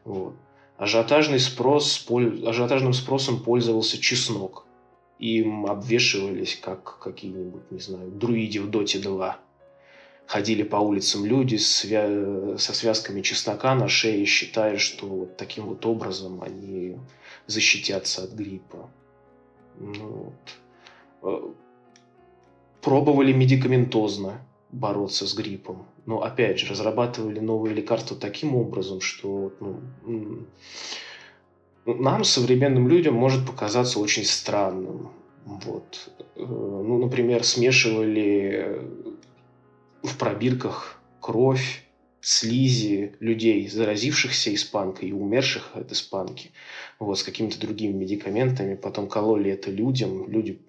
Вот. 0.05 0.35
Ажиотажный 0.79 1.41
спрос, 1.41 2.07
ажиотажным 2.09 2.93
спросом 2.93 3.43
пользовался 3.43 4.01
чеснок. 4.01 4.67
Им 5.21 5.67
обвешивались, 5.67 6.57
как 6.57 6.99
какие-нибудь, 6.99 7.71
не 7.71 7.79
знаю, 7.79 8.11
друиди 8.11 8.59
в 8.59 8.71
Доте 8.71 8.99
2. 8.99 9.39
Ходили 10.27 10.63
по 10.63 10.77
улицам 10.77 11.27
люди 11.27 11.57
свя... 11.57 12.57
со 12.57 12.73
связками 12.73 13.21
чеснока 13.21 13.75
на 13.75 13.87
шее, 13.87 14.25
считая, 14.25 14.79
что 14.79 15.07
вот 15.07 15.37
таким 15.37 15.67
вот 15.67 15.85
образом 15.85 16.43
они 16.43 16.97
защитятся 17.47 18.25
от 18.25 18.33
гриппа. 18.33 18.89
Ну, 19.79 20.33
вот. 21.23 21.53
Э, 21.53 21.53
пробовали 22.81 23.33
медикаментозно 23.33 24.41
бороться 24.73 25.27
с 25.27 25.35
гриппом. 25.35 25.87
Но 26.07 26.23
опять 26.23 26.59
же, 26.59 26.71
разрабатывали 26.71 27.41
новые 27.41 27.75
лекарства 27.75 28.17
таким 28.17 28.55
образом, 28.57 29.01
что 29.01 29.53
ну, 29.61 30.47
нам, 31.87 32.25
современным 32.25 32.89
людям, 32.89 33.15
может 33.15 33.47
показаться 33.47 33.99
очень 34.01 34.25
странным. 34.25 35.11
Вот. 35.45 36.11
Э, 36.37 36.45
ну, 36.45 36.99
например, 36.99 37.45
смешивали 37.45 38.83
в 40.03 40.17
пробирках 40.17 41.01
кровь 41.21 41.85
слизи 42.21 43.15
людей, 43.21 43.69
заразившихся 43.69 44.55
испанкой 44.55 45.09
и 45.09 45.13
умерших 45.13 45.71
от 45.75 45.91
испанки, 45.93 46.53
вот, 46.99 47.19
с 47.19 47.23
какими-то 47.23 47.59
другими 47.59 47.93
медикаментами. 47.93 48.75
Потом 48.75 49.09
кололи 49.09 49.51
это 49.51 49.71
людям. 49.71 50.31
Люди, 50.31 50.61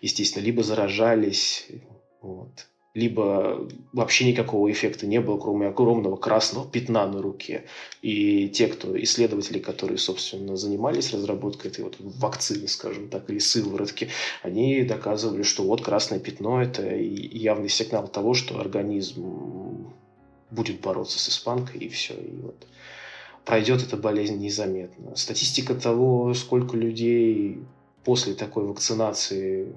естественно, 0.00 0.44
либо 0.44 0.62
заражались, 0.62 1.68
вот, 2.22 2.68
либо 2.92 3.68
вообще 3.92 4.26
никакого 4.26 4.70
эффекта 4.70 5.06
не 5.06 5.20
было, 5.20 5.38
кроме 5.38 5.68
огромного 5.68 6.16
красного 6.16 6.68
пятна 6.68 7.06
на 7.06 7.22
руке. 7.22 7.64
И 8.02 8.48
те, 8.48 8.66
кто 8.66 9.00
исследователи, 9.00 9.60
которые, 9.60 9.98
собственно, 9.98 10.56
занимались 10.56 11.12
разработкой 11.12 11.70
этой 11.70 11.84
вот 11.84 11.96
вакцины, 12.00 12.66
скажем 12.66 13.08
так, 13.08 13.30
или 13.30 13.38
сыворотки, 13.38 14.08
они 14.42 14.82
доказывали, 14.82 15.42
что 15.42 15.62
вот 15.62 15.82
красное 15.82 16.18
пятно– 16.18 16.60
это 16.62 16.96
явный 16.96 17.68
сигнал 17.68 18.08
того, 18.08 18.34
что 18.34 18.58
организм 18.58 19.92
будет 20.50 20.80
бороться 20.80 21.20
с 21.20 21.28
испанкой, 21.28 21.82
и 21.82 21.88
все. 21.88 22.14
И 22.14 22.40
вот 22.42 22.66
пройдет 23.44 23.84
эта 23.84 23.96
болезнь 23.96 24.38
незаметно. 24.38 25.14
Статистика 25.14 25.76
того, 25.76 26.34
сколько 26.34 26.76
людей 26.76 27.58
после 28.04 28.34
такой 28.34 28.64
вакцинации 28.64 29.72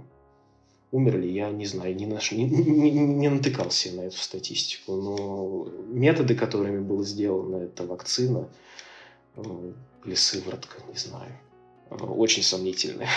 умерли, 0.93 1.27
я 1.27 1.49
не 1.49 1.65
знаю, 1.65 1.95
не, 1.95 2.05
наш, 2.05 2.31
не, 2.31 2.45
не, 2.45 2.91
не 2.91 3.29
натыкался 3.29 3.91
на 3.93 4.01
эту 4.01 4.17
статистику, 4.17 4.95
но 4.95 5.67
методы, 5.87 6.35
которыми 6.35 6.79
была 6.79 7.03
сделана 7.03 7.63
эта 7.63 7.85
вакцина, 7.85 8.47
ну, 9.35 9.73
или 10.05 10.13
сыворотка, 10.13 10.77
не 10.87 10.97
знаю, 10.97 11.31
очень 11.89 12.43
сомнительные. 12.43 13.09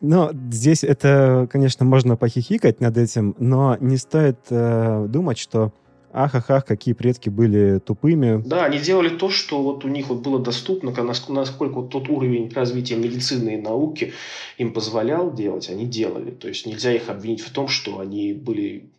Но 0.00 0.30
здесь 0.50 0.84
это, 0.84 1.48
конечно, 1.50 1.84
можно 1.84 2.16
похихикать 2.16 2.80
над 2.80 2.96
этим, 2.96 3.34
но 3.38 3.76
не 3.80 3.98
стоит 3.98 4.38
э, 4.48 5.06
думать, 5.08 5.38
что 5.38 5.72
ах, 6.12 6.50
ах, 6.50 6.64
какие 6.64 6.94
предки 6.94 7.28
были 7.28 7.78
тупыми. 7.78 8.42
Да, 8.44 8.64
они 8.64 8.78
делали 8.78 9.08
то, 9.08 9.30
что 9.30 9.62
вот 9.62 9.84
у 9.84 9.88
них 9.88 10.08
вот 10.08 10.20
было 10.20 10.38
доступно, 10.38 10.92
насколько 11.28 11.74
вот 11.74 11.90
тот 11.90 12.08
уровень 12.08 12.50
развития 12.52 12.96
медицины 12.96 13.54
и 13.54 13.60
науки 13.60 14.12
им 14.56 14.72
позволял 14.72 15.32
делать, 15.32 15.68
они 15.70 15.86
делали. 15.86 16.30
То 16.30 16.48
есть 16.48 16.66
нельзя 16.66 16.92
их 16.92 17.08
обвинить 17.08 17.40
в 17.40 17.52
том, 17.52 17.68
что 17.68 18.00
они 18.00 18.32
были 18.32 18.90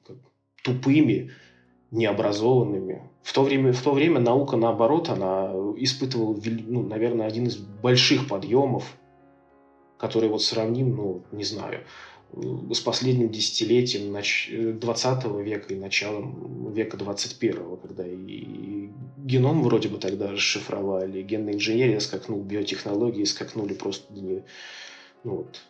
тупыми, 0.63 1.31
необразованными. 1.91 3.03
В 3.23 3.33
то 3.33 3.43
время, 3.43 3.73
в 3.73 3.81
то 3.81 3.91
время 3.91 4.19
наука, 4.19 4.57
наоборот, 4.57 5.09
она 5.09 5.51
испытывала, 5.77 6.35
ну, 6.67 6.83
наверное, 6.83 7.27
один 7.27 7.47
из 7.47 7.57
больших 7.57 8.27
подъемов, 8.27 8.95
который 9.97 10.29
вот 10.29 10.41
сравним, 10.41 10.95
ну, 10.95 11.23
не 11.31 11.43
знаю, 11.43 11.81
с 12.33 12.79
последним 12.79 13.29
десятилетием 13.29 14.79
20 14.79 15.25
века 15.43 15.73
и 15.73 15.77
началом 15.77 16.71
века 16.71 16.97
21, 16.97 17.77
когда 17.81 18.05
и 18.05 18.89
геном 19.17 19.63
вроде 19.63 19.89
бы 19.89 19.97
тогда 19.97 20.31
расшифровали, 20.31 21.21
генная 21.21 21.53
инженерия 21.53 21.99
скакнул, 21.99 22.41
биотехнологии 22.41 23.23
скакнули 23.23 23.73
просто 23.73 24.13
не... 24.13 24.43
Ну, 25.23 25.37
вот. 25.37 25.61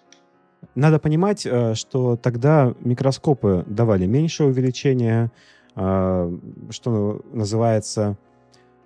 Надо 0.76 1.00
понимать, 1.00 1.46
э, 1.46 1.74
что 1.76 2.16
тогда 2.16 2.76
микроскопы 2.82 3.64
давали 3.68 4.06
меньше 4.06 4.44
увеличения, 4.44 5.32
э, 5.76 6.38
что 6.70 7.22
называется 7.32 8.18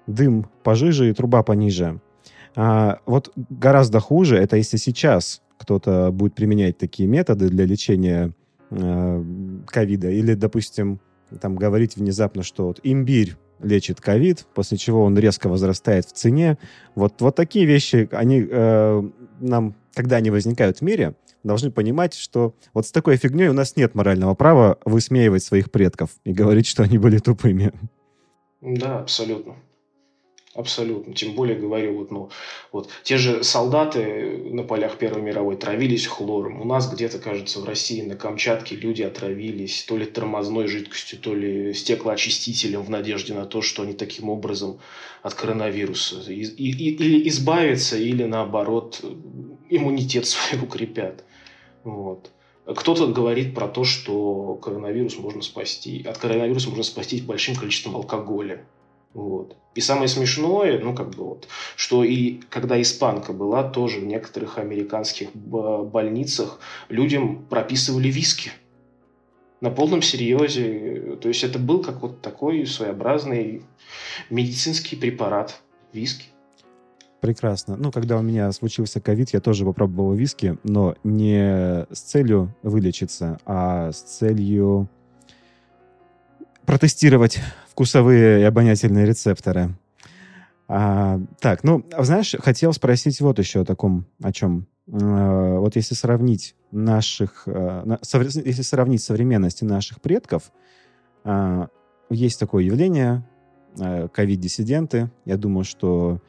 дым 0.08 0.48
пожиже 0.64 1.10
и 1.10 1.14
труба 1.14 1.44
пониже. 1.44 2.00
А 2.56 3.00
вот 3.06 3.32
гораздо 3.36 4.00
хуже 4.00 4.38
это 4.38 4.58
если 4.58 4.78
сейчас 4.78 5.42
кто-то 5.58 6.12
будет 6.12 6.36
применять 6.36 6.78
такие 6.78 7.08
методы 7.08 7.50
для 7.50 7.66
лечения 7.66 8.34
э, 8.70 9.24
ковида, 9.66 10.10
или, 10.10 10.34
допустим, 10.34 11.00
там 11.40 11.56
говорить 11.56 11.96
внезапно, 11.96 12.44
что 12.44 12.68
вот 12.68 12.80
имбирь 12.84 13.36
лечит 13.62 14.02
ковид, 14.02 14.46
после 14.54 14.78
чего 14.78 15.04
он 15.04 15.18
резко 15.18 15.48
возрастает 15.48 16.06
в 16.06 16.12
цене. 16.12 16.58
Вот, 16.96 17.22
вот 17.22 17.36
такие 17.36 17.66
вещи, 17.66 18.10
они 18.12 18.46
э, 18.50 19.04
нам, 19.40 19.76
когда 19.94 20.18
они 20.18 20.32
возникают 20.32 20.80
в 20.80 20.82
мире, 20.82 21.16
должны 21.44 21.72
понимать, 21.72 22.14
что 22.14 22.56
вот 22.74 22.86
с 22.86 22.92
такой 22.92 23.18
фигней 23.18 23.48
у 23.48 23.54
нас 23.54 23.76
нет 23.76 23.96
морального 23.96 24.34
права 24.34 24.78
высмеивать 24.86 25.44
своих 25.44 25.72
предков 25.72 26.10
и 26.24 26.34
говорить, 26.34 26.68
что 26.68 26.84
они 26.84 26.98
были 26.98 27.20
тупыми. 27.20 27.72
Да, 28.62 29.00
абсолютно. 29.00 29.56
Абсолютно. 30.56 31.16
Тем 31.16 31.34
более, 31.34 31.58
говорю, 31.58 31.98
вот, 31.98 32.12
ну, 32.12 32.30
вот 32.72 32.90
те 33.02 33.18
же 33.18 33.44
солдаты 33.44 34.38
на 34.52 34.62
полях 34.62 35.00
Первой 35.00 35.24
мировой 35.24 35.56
травились 35.56 36.06
хлором. 36.06 36.62
У 36.62 36.66
нас 36.66 36.94
где-то, 36.94 37.18
кажется, 37.18 37.60
в 37.60 37.66
России 37.66 38.04
на 38.04 38.16
Камчатке 38.16 38.76
люди 38.76 39.02
отравились 39.02 39.84
то 39.84 39.98
ли 39.98 40.06
тормозной 40.06 40.68
жидкостью, 40.68 41.18
то 41.18 41.34
ли 41.34 41.74
стеклоочистителем 41.74 42.84
в 42.84 42.90
надежде 42.92 43.34
на 43.34 43.48
то, 43.48 43.64
что 43.64 43.82
они 43.82 43.94
таким 43.94 44.30
образом 44.30 44.80
от 45.24 45.34
коронавируса 45.34 46.22
или 46.32 47.28
избавятся, 47.30 47.98
или 47.98 48.24
наоборот 48.24 49.04
иммунитет 49.72 50.28
свой 50.28 50.62
укрепят. 50.64 51.24
Вот. 51.84 52.30
Кто-то 52.66 53.08
говорит 53.08 53.56
про 53.56 53.68
то, 53.68 53.84
что 53.84 54.54
коронавирус 54.62 55.18
можно 55.18 55.42
спасти, 55.42 56.04
от 56.04 56.20
коронавируса 56.20 56.70
можно 56.70 56.84
спастись 56.84 57.22
большим 57.22 57.56
количеством 57.56 57.96
алкоголя. 57.96 58.66
Вот. 59.14 59.56
И 59.76 59.82
самое 59.82 60.08
смешное, 60.08 60.80
ну, 60.80 60.96
как 60.96 61.12
бы 61.12 61.24
вот, 61.24 61.48
что 61.76 62.04
и 62.04 62.40
когда 62.50 62.82
испанка 62.82 63.34
была, 63.34 63.64
тоже 63.64 64.00
в 64.00 64.06
некоторых 64.06 64.58
американских 64.58 65.34
больницах 65.34 66.60
людям 66.90 67.46
прописывали 67.50 68.10
виски. 68.10 68.52
На 69.62 69.70
полном 69.70 70.02
серьезе. 70.02 71.18
То 71.22 71.30
есть 71.30 71.44
это 71.44 71.58
был 71.58 71.82
как 71.82 72.02
вот 72.02 72.22
такой 72.22 72.66
своеобразный 72.66 73.64
медицинский 74.30 74.96
препарат. 74.96 75.62
Виски. 75.94 76.26
Прекрасно. 77.22 77.78
Ну, 77.78 77.92
когда 77.92 78.18
у 78.18 78.22
меня 78.22 78.52
случился 78.52 79.00
ковид, 79.00 79.30
я 79.32 79.40
тоже 79.40 79.64
попробовал 79.64 80.14
виски, 80.14 80.58
но 80.64 80.96
не 81.04 81.86
с 81.90 82.00
целью 82.00 82.54
вылечиться, 82.64 83.40
а 83.46 83.92
с 83.94 84.02
целью 84.02 84.90
протестировать 86.66 87.40
вкусовые 87.74 88.42
и 88.42 88.44
обонятельные 88.44 89.06
рецепторы. 89.06 89.76
А, 90.68 91.20
так, 91.40 91.64
ну, 91.64 91.84
знаешь, 92.00 92.36
хотел 92.40 92.72
спросить 92.72 93.20
вот 93.20 93.40
еще 93.40 93.62
о 93.62 93.66
таком, 93.66 94.06
о 94.22 94.32
чем. 94.32 94.68
А, 94.92 95.58
вот 95.58 95.76
если 95.76 95.96
сравнить 95.96 96.56
наших, 96.72 97.44
а, 97.48 97.98
если 98.04 98.62
сравнить 98.62 99.02
современности 99.02 99.64
наших 99.64 100.02
предков, 100.02 100.52
а, 101.24 101.68
есть 102.10 102.40
такое 102.40 102.64
явление, 102.64 103.28
ковид-диссиденты. 103.76 105.10
Я 105.26 105.36
думаю, 105.36 105.64
что 105.64 106.22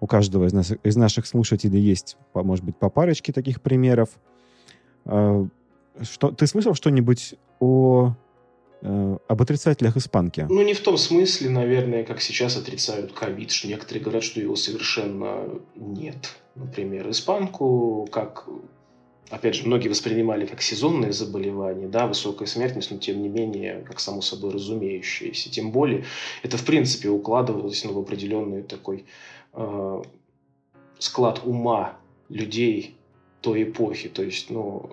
у 0.00 0.08
каждого 0.08 0.46
из, 0.46 0.52
нас, 0.52 0.72
из 0.82 0.96
наших 0.96 1.28
слушателей 1.28 1.80
есть, 1.80 2.16
может 2.34 2.64
быть, 2.64 2.76
по 2.76 2.90
парочке 2.90 3.32
таких 3.32 3.62
примеров. 3.62 4.08
Что, 5.04 6.32
ты 6.36 6.48
слышал 6.48 6.74
что-нибудь 6.74 7.36
о 7.60 8.16
Э, 8.27 8.27
об 8.82 9.42
отрицателях 9.42 9.96
испанки. 9.96 10.46
Ну, 10.48 10.62
не 10.62 10.74
в 10.74 10.80
том 10.80 10.96
смысле, 10.96 11.50
наверное, 11.50 12.04
как 12.04 12.20
сейчас 12.20 12.56
отрицают 12.56 13.12
ковид, 13.12 13.50
что 13.50 13.68
некоторые 13.68 14.02
говорят, 14.02 14.22
что 14.22 14.40
его 14.40 14.56
совершенно 14.56 15.48
нет. 15.74 16.36
Например, 16.54 17.10
испанку, 17.10 18.08
как 18.10 18.48
опять 19.30 19.54
же, 19.54 19.66
многие 19.66 19.88
воспринимали 19.88 20.46
как 20.46 20.62
сезонное 20.62 21.12
заболевание, 21.12 21.88
да, 21.88 22.06
высокая 22.06 22.46
смертность, 22.46 22.90
но 22.90 22.98
тем 22.98 23.22
не 23.22 23.28
менее, 23.28 23.84
как 23.86 24.00
само 24.00 24.20
собой 24.20 24.52
разумеющееся. 24.52 25.50
Тем 25.50 25.70
более, 25.70 26.04
это 26.42 26.56
в 26.56 26.64
принципе 26.64 27.08
укладывалось 27.08 27.84
ну, 27.84 27.92
в 27.92 27.98
определенный 27.98 28.62
такой 28.62 29.04
э, 29.52 30.02
склад 30.98 31.42
ума 31.44 31.98
людей 32.28 32.96
той 33.40 33.64
эпохи. 33.64 34.08
То 34.08 34.22
есть, 34.22 34.50
ну, 34.50 34.90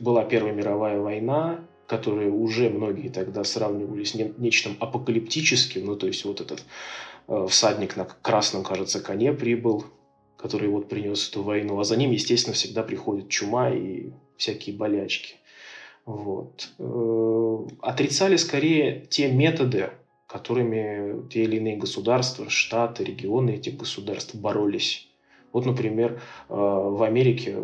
э, 0.00 0.02
была 0.02 0.24
Первая 0.24 0.52
мировая 0.52 1.00
война, 1.00 1.60
которые 1.88 2.30
уже 2.30 2.68
многие 2.68 3.08
тогда 3.08 3.44
сравнивали 3.44 4.04
с 4.04 4.14
нечто 4.14 4.70
апокалиптическим, 4.78 5.86
ну, 5.86 5.96
то 5.96 6.06
есть 6.06 6.24
вот 6.26 6.42
этот 6.42 6.62
э, 7.26 7.46
всадник 7.48 7.96
на 7.96 8.04
красном, 8.04 8.62
кажется, 8.62 9.00
коне 9.00 9.32
прибыл, 9.32 9.86
который 10.36 10.68
вот 10.68 10.90
принес 10.90 11.30
эту 11.30 11.42
войну, 11.42 11.80
а 11.80 11.84
за 11.84 11.96
ним, 11.96 12.10
естественно, 12.10 12.54
всегда 12.54 12.82
приходит 12.82 13.30
чума 13.30 13.70
и 13.70 14.10
всякие 14.36 14.76
болячки. 14.76 15.36
Вот. 16.04 16.68
Э, 16.78 17.58
отрицали 17.80 18.36
скорее 18.36 19.06
те 19.08 19.32
методы, 19.32 19.88
которыми 20.26 21.26
те 21.30 21.44
или 21.44 21.56
иные 21.56 21.78
государства, 21.78 22.50
штаты, 22.50 23.02
регионы 23.02 23.52
этих 23.52 23.78
государств 23.78 24.34
боролись. 24.34 25.08
Вот, 25.54 25.64
например, 25.64 26.20
э, 26.50 26.54
в 26.54 27.02
Америке 27.02 27.56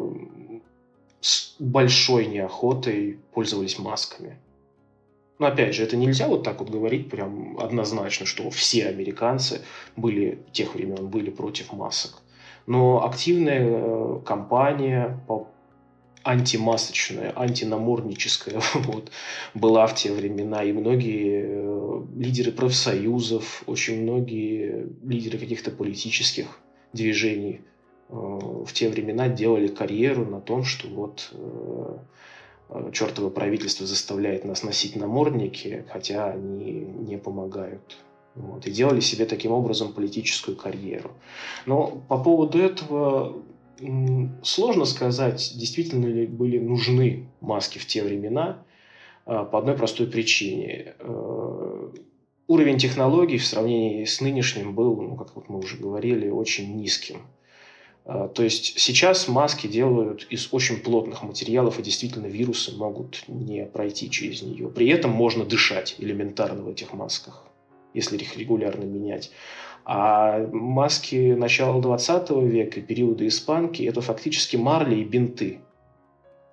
с 1.25 1.57
большой 1.59 2.27
неохотой 2.27 3.19
пользовались 3.33 3.79
масками. 3.79 4.37
Но 5.39 5.47
опять 5.47 5.75
же, 5.75 5.83
это 5.83 5.97
нельзя 5.97 6.29
вот 6.29 6.43
так 6.43 6.61
вот 6.61 6.69
говорить 6.69 7.09
прям 7.09 7.59
однозначно, 7.59 8.27
что 8.27 8.51
все 8.51 8.89
американцы 8.89 9.63
были 9.97 10.39
тех 10.53 10.75
времен 10.75 11.09
были 11.09 11.31
против 11.31 11.73
масок. 11.73 12.21
Но 12.67 13.03
активная 13.07 13.63
э, 13.63 14.21
кампания 14.27 15.19
по 15.27 15.49
антимасочная, 16.25 17.33
антинаморническая 17.35 18.61
вот, 18.75 19.11
была 19.55 19.87
в 19.87 19.95
те 19.95 20.13
времена. 20.13 20.63
И 20.63 20.73
многие 20.73 21.43
э, 21.47 22.03
лидеры 22.17 22.53
профсоюзов, 22.53 23.63
очень 23.67 24.03
многие 24.03 24.89
лидеры 25.03 25.39
каких-то 25.39 25.71
политических 25.71 26.61
движений 26.93 27.63
в 28.09 28.73
те 28.73 28.89
времена 28.89 29.29
делали 29.29 29.69
карьеру 29.69 30.25
на 30.25 30.41
том, 30.41 30.65
что 30.65 30.89
вот 30.89 31.31
э, 31.33 31.97
чертово 32.93 33.31
правительство 33.31 33.87
заставляет 33.87 34.45
нас 34.45 34.63
носить 34.63 34.97
намордники, 34.97 35.85
хотя 35.91 36.33
они 36.33 36.81
не 36.81 37.17
помогают. 37.17 37.99
Вот, 38.35 38.67
и 38.67 38.71
делали 38.71 39.01
себе 39.01 39.27
таким 39.27 39.53
образом 39.53 39.93
политическую 39.93 40.57
карьеру. 40.57 41.13
Но 41.67 42.03
по 42.09 42.19
поводу 42.19 42.59
этого 42.59 43.37
сложно 44.43 44.85
сказать, 44.85 45.53
действительно 45.57 46.07
ли 46.07 46.27
были 46.27 46.59
нужны 46.59 47.29
маски 47.41 47.79
в 47.79 47.87
те 47.87 48.03
времена, 48.03 48.63
а, 49.27 49.45
по 49.45 49.59
одной 49.59 49.77
простой 49.77 50.07
причине. 50.07 50.95
Э, 50.99 51.89
уровень 52.47 52.79
технологий 52.79 53.39
в 53.39 53.47
сравнении 53.47 54.05
с 54.05 54.21
нынешним 54.21 54.75
был, 54.75 55.01
ну, 55.01 55.17
как 55.17 55.35
вот 55.35 55.49
мы 55.49 55.59
уже 55.59 55.77
говорили, 55.77 56.29
очень 56.29 56.77
низким. 56.77 57.23
А, 58.05 58.29
то 58.29 58.43
есть 58.43 58.79
сейчас 58.79 59.29
маски 59.29 59.67
делают 59.67 60.27
из 60.29 60.53
очень 60.53 60.79
плотных 60.79 61.23
материалов, 61.23 61.79
и 61.79 61.83
действительно 61.83 62.27
вирусы 62.27 62.77
могут 62.77 63.25
не 63.29 63.65
пройти 63.65 64.11
через 64.11 64.43
нее. 64.43 64.69
При 64.69 64.89
этом 64.89 65.11
можно 65.11 65.45
дышать 65.45 65.97
элементарно 65.99 66.63
в 66.63 66.69
этих 66.69 66.93
масках, 66.93 67.45
если 67.95 68.17
их 68.17 68.37
регулярно 68.37 68.85
менять. 68.85 69.31
А 69.87 70.47
маски 70.53 71.33
начала 71.35 71.81
20 71.81 72.31
века, 72.31 72.81
периода 72.81 73.27
испанки, 73.27 73.83
это 73.83 74.01
фактически 74.01 74.57
марли 74.57 74.97
и 74.97 75.05
бинты, 75.05 75.61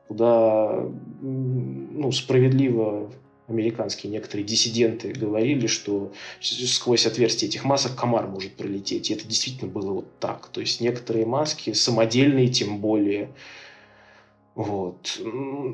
куда 0.07 0.85
ну, 1.21 2.11
справедливо 2.11 3.09
американские 3.51 4.11
некоторые 4.11 4.45
диссиденты 4.45 5.13
говорили, 5.13 5.67
что 5.67 6.11
сквозь 6.39 7.05
отверстие 7.05 7.49
этих 7.49 7.63
масок 7.63 7.95
комар 7.95 8.27
может 8.27 8.53
пролететь. 8.53 9.11
И 9.11 9.13
это 9.13 9.27
действительно 9.27 9.71
было 9.71 9.91
вот 9.93 10.19
так. 10.19 10.47
То 10.47 10.61
есть 10.61 10.81
некоторые 10.81 11.25
маски, 11.25 11.73
самодельные 11.73 12.47
тем 12.47 12.79
более, 12.79 13.29
вот, 14.55 15.21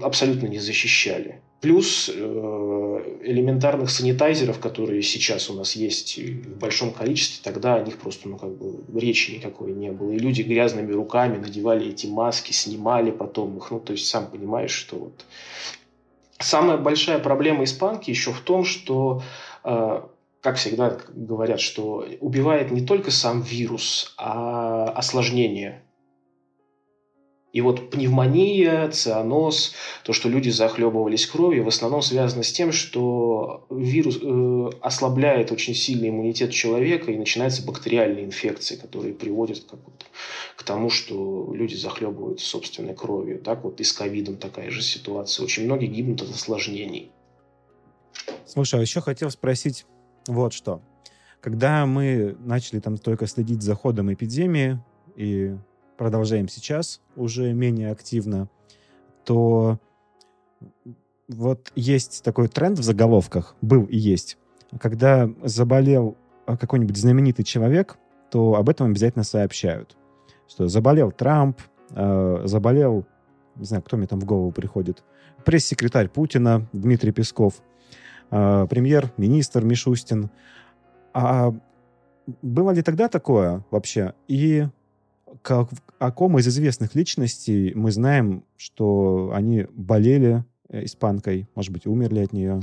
абсолютно 0.02 0.48
не 0.48 0.60
защищали. 0.60 1.42
Плюс 1.60 2.08
э, 2.14 3.18
элементарных 3.24 3.90
санитайзеров, 3.90 4.60
которые 4.60 5.02
сейчас 5.02 5.50
у 5.50 5.56
нас 5.56 5.76
есть 5.76 6.20
в 6.20 6.60
большом 6.60 6.92
количестве, 6.92 7.40
тогда 7.44 7.76
о 7.76 7.84
них 7.84 7.98
просто 7.98 8.30
ну, 8.30 8.38
как 8.38 8.56
бы, 8.56 8.84
речи 9.00 9.32
никакой 9.32 9.72
не 9.72 9.92
было. 9.92 10.12
И 10.12 10.20
люди 10.20 10.44
грязными 10.44 10.92
руками 10.92 11.38
надевали 11.38 11.90
эти 11.90 12.06
маски, 12.06 12.52
снимали 12.52 13.10
потом 13.10 13.58
их. 13.58 13.72
Ну, 13.72 13.80
то 13.80 13.94
есть, 13.94 14.06
сам 14.06 14.28
понимаешь, 14.28 14.72
что 14.72 14.98
вот... 14.98 15.26
Самая 16.40 16.78
большая 16.78 17.20
проблема 17.20 17.64
испанки 17.64 18.10
еще 18.10 18.32
в 18.32 18.42
том, 18.42 18.64
что 18.64 19.24
э, 19.64 20.02
как 20.42 20.56
всегда 20.58 20.98
говорят, 21.10 21.60
что 21.60 22.06
убивает 22.20 22.72
не 22.72 22.86
только 22.86 23.12
сам 23.12 23.42
вирус, 23.42 24.14
а 24.18 24.90
осложнения 24.92 25.84
и 27.54 27.62
вот 27.62 27.90
пневмония, 27.90 28.90
цианоз, 28.90 29.74
то, 30.04 30.14
что 30.14 30.28
люди 30.30 30.50
захлебывались 30.50 31.26
кровью, 31.26 31.64
в 31.64 31.70
основном 31.70 32.02
связано 32.02 32.44
с 32.44 32.52
тем, 32.52 32.72
что 32.72 33.66
вирус 33.70 34.20
э, 34.22 34.70
ослабляет 34.82 35.52
очень 35.52 35.74
сильный 35.74 36.10
иммунитет 36.10 36.52
человека, 36.52 37.12
и 37.12 37.18
начинаются 37.18 37.66
бактериальные 37.66 38.26
инфекции, 38.26 38.76
которые 38.76 39.14
приводят 39.14 39.62
как 39.70 39.80
вот, 39.86 40.06
к 40.56 40.64
тому, 40.64 40.90
что 40.90 41.52
люди 41.54 41.76
захлебываются 41.76 42.46
собственной 42.46 42.94
кровью. 42.94 43.40
Так 43.40 43.64
вот 43.64 43.80
и 43.80 43.84
с 43.84 43.94
ковидом 43.94 44.36
такая 44.36 44.70
же 44.70 44.82
ситуация. 44.82 45.46
Очень 45.46 45.66
многие 45.66 45.88
гибнут 45.88 46.22
от 46.22 46.30
осложнений. 46.32 47.12
Слушай, 48.46 48.80
а 48.80 48.82
еще 48.82 49.00
хотел 49.02 49.32
спросить 49.32 49.86
вот 50.28 50.54
что. 50.54 50.82
Когда 51.40 51.86
мы 51.86 52.36
начали 52.40 52.80
там 52.80 52.98
только 52.98 53.26
следить 53.26 53.62
за 53.62 53.74
ходом 53.76 54.14
эпидемии 54.14 54.80
и 55.16 55.56
продолжаем 55.98 56.48
сейчас 56.48 57.02
уже 57.16 57.54
менее 57.54 57.92
активно, 57.92 58.48
то 59.26 59.80
вот 61.28 61.72
есть 61.76 62.24
такой 62.24 62.48
тренд 62.48 62.80
в 62.80 62.84
заголовках, 62.84 63.56
был 63.62 63.84
и 63.84 63.98
есть. 63.98 64.38
Когда 64.80 65.30
заболел 65.44 66.16
какой-нибудь 66.46 66.98
знаменитый 66.98 67.44
человек, 67.44 67.98
то 68.32 68.56
об 68.56 68.70
этом 68.70 68.88
обязательно 68.88 69.24
сообщают. 69.24 69.98
Что 70.48 70.68
заболел 70.68 71.12
Трамп, 71.12 71.60
э, 71.92 72.42
заболел, 72.46 73.06
не 73.56 73.66
знаю, 73.66 73.84
кто 73.84 73.98
мне 73.98 74.08
там 74.08 74.20
в 74.20 74.26
голову 74.26 74.52
приходит, 74.52 75.04
пресс-секретарь 75.44 76.08
Путина 76.08 76.68
Дмитрий 76.72 77.12
Песков, 77.12 77.56
э, 78.32 78.68
премьер-министр 78.70 79.66
Мишустин. 79.66 80.30
А 81.14 81.54
было 82.42 82.72
ли 82.72 82.82
тогда 82.82 83.08
такое 83.10 83.64
вообще? 83.72 84.14
И 84.28 84.68
как, 85.42 85.70
о 86.00 86.12
ком 86.12 86.38
из 86.40 86.48
известных 86.48 86.96
личностей 86.96 87.74
мы 87.76 87.92
знаем, 87.92 88.44
что 88.58 89.32
они 89.34 89.66
болели 89.74 90.44
э, 90.70 90.86
испанкой, 90.86 91.48
может 91.56 91.72
быть, 91.72 91.86
умерли 91.86 92.20
от 92.20 92.34
нее? 92.34 92.62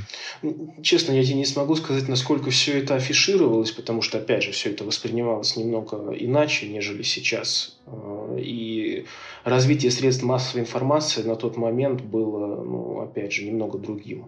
Честно, 0.82 1.12
я 1.12 1.24
тебе 1.24 1.36
не 1.36 1.44
смогу 1.44 1.76
сказать, 1.76 2.08
насколько 2.08 2.50
все 2.50 2.78
это 2.78 2.96
афишировалось, 2.96 3.72
потому 3.72 4.02
что, 4.02 4.18
опять 4.18 4.42
же, 4.42 4.52
все 4.52 4.70
это 4.70 4.84
воспринималось 4.84 5.56
немного 5.56 6.12
иначе, 6.12 6.68
нежели 6.68 7.02
сейчас. 7.02 7.78
Э, 7.86 8.38
и 8.40 9.06
развитие 9.44 9.90
средств 9.90 10.22
массовой 10.22 10.62
информации 10.62 11.22
на 11.22 11.36
тот 11.36 11.56
момент 11.56 12.02
было, 12.02 12.62
ну, 12.62 13.00
опять 13.00 13.32
же, 13.32 13.44
немного 13.44 13.78
другим. 13.78 14.26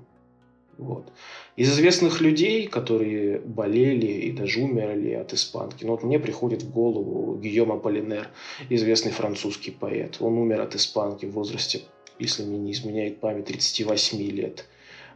Вот. 0.79 1.11
Из 1.57 1.71
известных 1.71 2.21
людей, 2.21 2.67
которые 2.67 3.39
болели 3.39 4.07
и 4.07 4.33
даже 4.33 4.61
умерли 4.61 5.12
от 5.12 5.33
испанки, 5.33 5.85
ну 5.85 5.93
вот 5.93 6.03
мне 6.03 6.19
приходит 6.19 6.62
в 6.62 6.71
голову 6.71 7.39
Гийом 7.39 7.73
Аполлинер, 7.73 8.29
известный 8.69 9.12
французский 9.12 9.71
поэт. 9.71 10.19
Он 10.21 10.37
умер 10.37 10.61
от 10.61 10.75
испанки 10.75 11.25
в 11.25 11.33
возрасте, 11.33 11.83
если 12.19 12.45
мне 12.45 12.59
не 12.59 12.73
изменяет 12.73 13.21
память, 13.21 13.47
38 13.47 14.19
лет. 14.33 14.67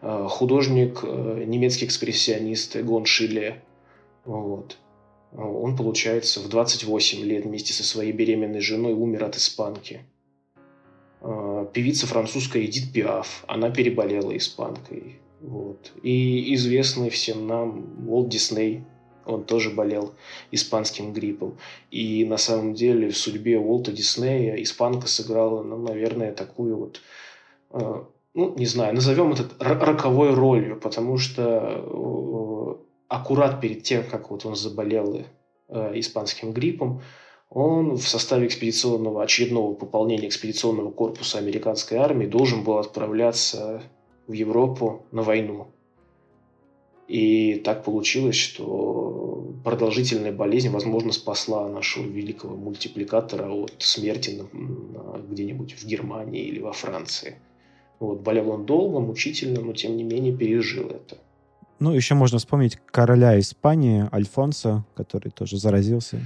А, 0.00 0.28
художник, 0.28 1.00
э, 1.02 1.44
немецкий 1.46 1.84
экспрессионист 1.84 2.76
Гон 2.76 3.04
Шиле. 3.04 3.62
Вот. 4.24 4.78
Он, 5.36 5.76
получается, 5.76 6.40
в 6.40 6.48
28 6.48 7.22
лет 7.22 7.44
вместе 7.44 7.72
со 7.72 7.84
своей 7.84 8.12
беременной 8.12 8.60
женой 8.60 8.94
умер 8.94 9.24
от 9.24 9.36
испанки. 9.36 10.00
А, 11.20 11.66
певица 11.66 12.06
французская 12.06 12.64
Эдит 12.64 12.92
Пиаф, 12.94 13.44
она 13.46 13.70
переболела 13.70 14.34
испанкой. 14.34 15.20
Вот. 15.40 15.92
И 16.02 16.54
известный 16.54 17.10
всем 17.10 17.46
нам 17.46 18.08
Уолт 18.08 18.28
Дисней, 18.28 18.84
он 19.24 19.44
тоже 19.44 19.70
болел 19.70 20.12
испанским 20.50 21.12
гриппом. 21.12 21.56
И 21.90 22.24
на 22.24 22.36
самом 22.36 22.74
деле 22.74 23.10
в 23.10 23.16
судьбе 23.16 23.58
Уолта 23.58 23.92
Диснея 23.92 24.60
испанка 24.62 25.08
сыграла, 25.08 25.62
ну, 25.62 25.78
наверное, 25.78 26.32
такую 26.32 26.76
вот, 26.76 27.00
э, 27.72 28.02
ну, 28.34 28.54
не 28.56 28.66
знаю, 28.66 28.94
назовем 28.94 29.32
это 29.32 29.44
роковой 29.58 30.34
ролью, 30.34 30.78
потому 30.78 31.16
что 31.16 31.42
э, 31.42 32.84
аккурат 33.08 33.60
перед 33.60 33.82
тем, 33.82 34.04
как 34.04 34.30
вот 34.30 34.44
он 34.44 34.56
заболел 34.56 35.22
э, 35.68 35.92
испанским 35.94 36.52
гриппом, 36.52 37.02
он 37.48 37.96
в 37.96 38.06
составе 38.08 38.46
экспедиционного, 38.46 39.24
очередного 39.24 39.74
пополнения 39.74 40.28
экспедиционного 40.28 40.92
корпуса 40.92 41.38
американской 41.38 41.98
армии 41.98 42.26
должен 42.26 42.62
был 42.62 42.78
отправляться 42.78 43.82
в 44.30 44.32
Европу 44.32 45.04
на 45.10 45.22
войну. 45.22 45.66
И 47.08 47.56
так 47.64 47.82
получилось, 47.82 48.36
что 48.36 49.44
продолжительная 49.64 50.32
болезнь, 50.32 50.68
возможно, 50.68 51.10
спасла 51.10 51.68
нашего 51.68 52.04
великого 52.04 52.56
мультипликатора 52.56 53.50
от 53.50 53.74
смерти 53.78 54.40
где-нибудь 55.28 55.74
в 55.74 55.84
Германии 55.84 56.44
или 56.44 56.60
во 56.60 56.72
Франции. 56.72 57.34
Вот, 57.98 58.20
болел 58.20 58.50
он 58.50 58.64
долго, 58.64 59.00
мучительно, 59.00 59.60
но 59.60 59.72
тем 59.72 59.96
не 59.96 60.04
менее 60.04 60.34
пережил 60.34 60.86
это. 60.86 61.18
Ну, 61.80 61.92
еще 61.92 62.14
можно 62.14 62.38
вспомнить 62.38 62.78
короля 62.86 63.38
Испании 63.40 64.08
Альфонса, 64.14 64.84
который 64.94 65.30
тоже 65.30 65.58
заразился. 65.58 66.20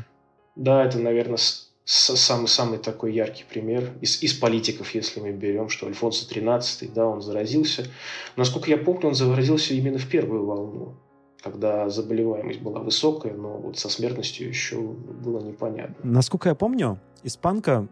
Да, 0.55 0.85
это, 0.85 0.99
наверное, 0.99 1.39
самый-самый 1.85 2.79
такой 2.79 3.13
яркий 3.13 3.45
пример 3.49 3.93
из, 4.01 4.23
из 4.23 4.33
политиков, 4.33 4.95
если 4.95 5.21
мы 5.21 5.33
берем, 5.33 5.69
что 5.69 5.87
Альфонсо 5.87 6.27
XIII, 6.27 6.91
да, 6.95 7.07
он 7.07 7.21
заразился. 7.21 7.87
Насколько 8.37 8.71
я 8.71 8.79
помню, 8.79 9.09
он 9.09 9.15
заразился 9.15 9.75
именно 9.75 9.99
в 9.99 10.09
первую 10.09 10.47
волну, 10.47 10.95
когда 11.43 11.91
заболеваемость 11.91 12.61
была 12.61 12.81
высокая, 12.81 13.35
но 13.35 13.59
вот 13.59 13.79
со 13.79 13.91
смертностью 13.91 14.49
еще 14.49 14.81
было 14.81 15.41
непонятно. 15.41 15.97
Насколько 16.03 16.49
я 16.49 16.55
помню, 16.55 16.99
испанка 17.23 17.87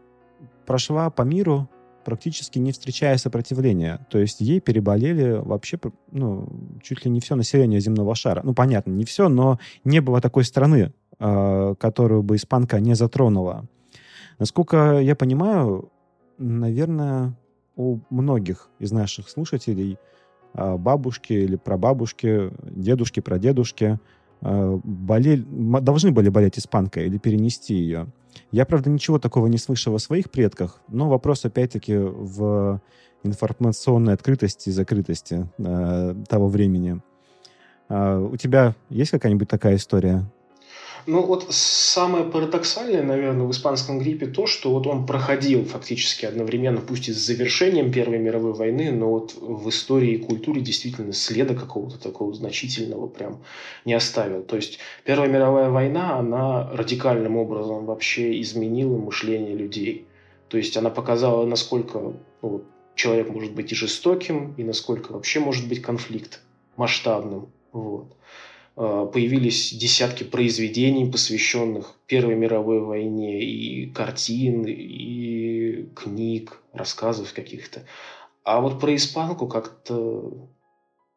прошла 0.65 1.11
по 1.11 1.23
миру 1.23 1.69
практически 2.05 2.59
не 2.59 2.73
встречая 2.73 3.17
сопротивления. 3.17 4.07
То 4.11 4.19
есть 4.19 4.41
ей 4.41 4.61
переболели 4.61 5.41
вообще 5.41 5.79
ну, 6.11 6.49
чуть 6.83 7.05
ли 7.05 7.11
не 7.11 7.21
все 7.21 7.37
население 7.37 7.79
земного 7.81 8.15
шара. 8.15 8.41
Ну, 8.43 8.55
понятно, 8.55 8.91
не 8.91 9.05
все, 9.05 9.29
но 9.29 9.61
не 9.85 10.01
было 10.01 10.21
такой 10.21 10.45
страны, 10.45 10.93
а, 11.19 11.75
которую 11.77 12.23
бы 12.23 12.37
испанка 12.37 12.81
не 12.81 12.95
затронула. 12.95 13.69
Насколько 14.43 14.99
я 14.99 15.15
понимаю, 15.15 15.93
наверное, 16.37 17.39
у 17.77 18.01
многих 18.11 18.71
из 18.81 18.91
наших 18.91 19.29
слушателей 19.29 19.99
а, 20.53 20.77
бабушки 20.77 21.33
или 21.33 21.55
прабабушки, 21.55 22.51
дедушки, 22.65 23.21
прадедушки 23.21 24.01
а, 24.41 24.81
болели, 24.83 25.47
должны 25.81 26.11
были 26.11 26.29
болеть 26.29 26.59
испанкой 26.59 27.07
или 27.07 27.19
перенести 27.19 27.75
ее. 27.75 28.09
Я, 28.51 28.67
правда, 28.67 28.91
ничего 28.91 29.21
такого 29.21 29.47
не 29.47 29.59
слышал 29.59 29.95
о 29.95 30.01
своих 30.01 30.29
предках, 30.29 30.81
но 30.89 31.09
вопрос, 31.09 31.45
опять-таки, 31.45 31.97
в 31.97 32.81
информационной 33.23 34.15
открытости 34.15 34.71
и 34.71 34.73
закрытости 34.73 35.49
э, 35.59 36.17
того 36.29 36.49
времени. 36.49 37.01
Э, 37.89 38.19
у 38.19 38.37
тебя 38.37 38.75
есть 38.89 39.13
какая-нибудь 39.13 39.49
такая 39.49 39.77
история? 39.77 40.25
Ну 41.07 41.23
вот 41.23 41.47
самое 41.51 42.25
парадоксальное, 42.25 43.03
наверное, 43.03 43.47
в 43.47 43.51
испанском 43.51 43.99
гриппе 43.99 44.27
то, 44.27 44.47
что 44.47 44.71
вот 44.73 44.87
он 44.87 45.05
проходил 45.05 45.65
фактически 45.65 46.27
одновременно, 46.27 46.81
пусть 46.81 47.09
и 47.09 47.13
с 47.13 47.17
завершением 47.17 47.93
Первой 47.93 48.19
мировой 48.19 48.53
войны, 48.53 48.93
но 48.93 49.11
вот 49.11 49.35
в 49.35 49.69
истории 49.69 50.13
и 50.13 50.19
культуре 50.19 50.61
действительно 50.61 51.13
следа 51.13 51.55
какого-то 51.55 51.99
такого 51.99 52.33
значительного 52.35 53.09
прям 53.09 53.43
не 53.85 53.95
оставил. 53.95 54.43
То 54.43 54.57
есть 54.57 54.79
Первая 55.05 55.29
мировая 55.29 55.71
война, 55.71 56.19
она 56.19 56.71
радикальным 56.73 57.37
образом 57.37 57.85
вообще 57.87 58.41
изменила 58.41 58.97
мышление 58.97 59.57
людей. 59.57 60.07
То 60.49 60.57
есть 60.57 60.77
она 60.77 60.91
показала, 60.91 61.45
насколько 61.47 62.13
ну, 62.43 62.63
человек 62.95 63.29
может 63.31 63.55
быть 63.55 63.73
и 63.73 63.75
жестоким, 63.75 64.55
и 64.57 64.63
насколько 64.63 65.13
вообще 65.13 65.41
может 65.41 65.69
быть 65.69 65.83
конфликт 65.83 66.41
масштабным. 66.77 67.49
Вот. 67.73 68.17
А, 68.77 69.07
появились 69.07 69.73
десятки 69.73 70.25
произведений, 70.25 71.11
посвященных 71.11 71.95
Первой 72.07 72.35
мировой 72.35 72.81
войне, 72.81 73.43
и 73.43 73.87
картин, 73.91 74.65
и 74.67 75.89
книг, 75.95 76.63
рассказов 76.73 77.33
каких-то. 77.33 77.85
А 78.45 78.61
вот 78.61 78.81
про 78.81 78.95
испанку 78.95 79.47
как-то 79.47 80.49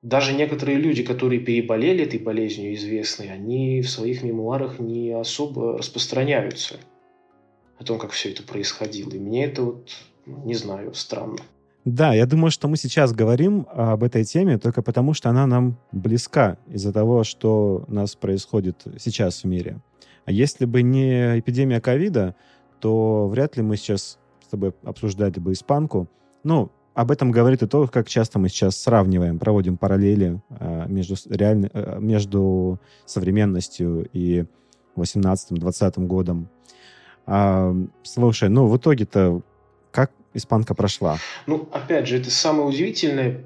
даже 0.01 0.33
некоторые 0.33 0.77
люди, 0.77 1.01
которые 1.01 1.41
переболели 1.41 2.03
этой 2.03 2.19
болезнью 2.19 2.75
известной, 2.75 3.31
они 3.31 3.81
в 3.81 3.89
своих 3.89 4.21
мемуарах 4.21 4.79
не 4.79 5.11
особо 5.11 5.77
распространяются 5.77 6.79
о 7.79 7.83
том, 7.83 7.97
как 7.97 8.11
все 8.11 8.31
это 8.31 8.43
происходило. 8.43 9.09
И 9.09 9.19
мне 9.19 9.45
это 9.45 9.63
вот, 9.63 9.89
не 10.27 10.53
знаю, 10.53 10.93
странно. 10.93 11.39
Да, 11.85 12.15
я 12.15 12.25
думаю, 12.25 12.49
что 12.49 12.67
мы 12.67 12.77
сейчас 12.77 13.13
говорим 13.13 13.67
об 13.71 14.03
этой 14.03 14.23
теме 14.23 14.57
только 14.57 14.81
потому, 14.81 15.13
что 15.13 15.29
она 15.29 15.45
нам 15.45 15.77
близка 15.91 16.57
из-за 16.67 16.91
того, 16.91 17.23
что 17.23 17.85
у 17.87 17.93
нас 17.93 18.15
происходит 18.15 18.83
сейчас 18.97 19.43
в 19.43 19.47
мире. 19.47 19.79
А 20.25 20.31
если 20.31 20.65
бы 20.65 20.81
не 20.81 21.39
эпидемия 21.39 21.79
ковида, 21.79 22.35
то 22.79 23.27
вряд 23.27 23.55
ли 23.55 23.61
мы 23.61 23.77
сейчас 23.77 24.17
с 24.43 24.47
тобой 24.49 24.73
обсуждали 24.83 25.39
бы 25.39 25.53
испанку. 25.53 26.09
Ну, 26.43 26.71
об 26.95 27.11
этом 27.11 27.29
говорит 27.29 27.61
и 27.61 27.67
то, 27.67 27.87
как 27.87 28.07
часто 28.07 28.39
мы 28.39 28.49
сейчас 28.49 28.77
сравниваем, 28.77 29.37
проводим 29.37 29.77
параллели 29.77 30.41
э, 30.49 30.85
между, 30.87 31.15
реально, 31.29 31.69
э, 31.71 31.99
между 31.99 32.79
современностью 33.05 34.09
и 34.11 34.45
18-20 34.95 36.07
годом. 36.07 36.49
А, 37.27 37.75
слушай, 38.01 38.49
ну 38.49 38.67
в 38.67 38.77
итоге-то 38.77 39.41
как 39.95 40.11
испанка 40.33 40.75
прошла? 40.75 41.17
Ну, 41.47 41.69
опять 41.71 42.07
же, 42.07 42.17
это 42.17 42.29
самое 42.29 42.67
удивительное. 42.67 43.45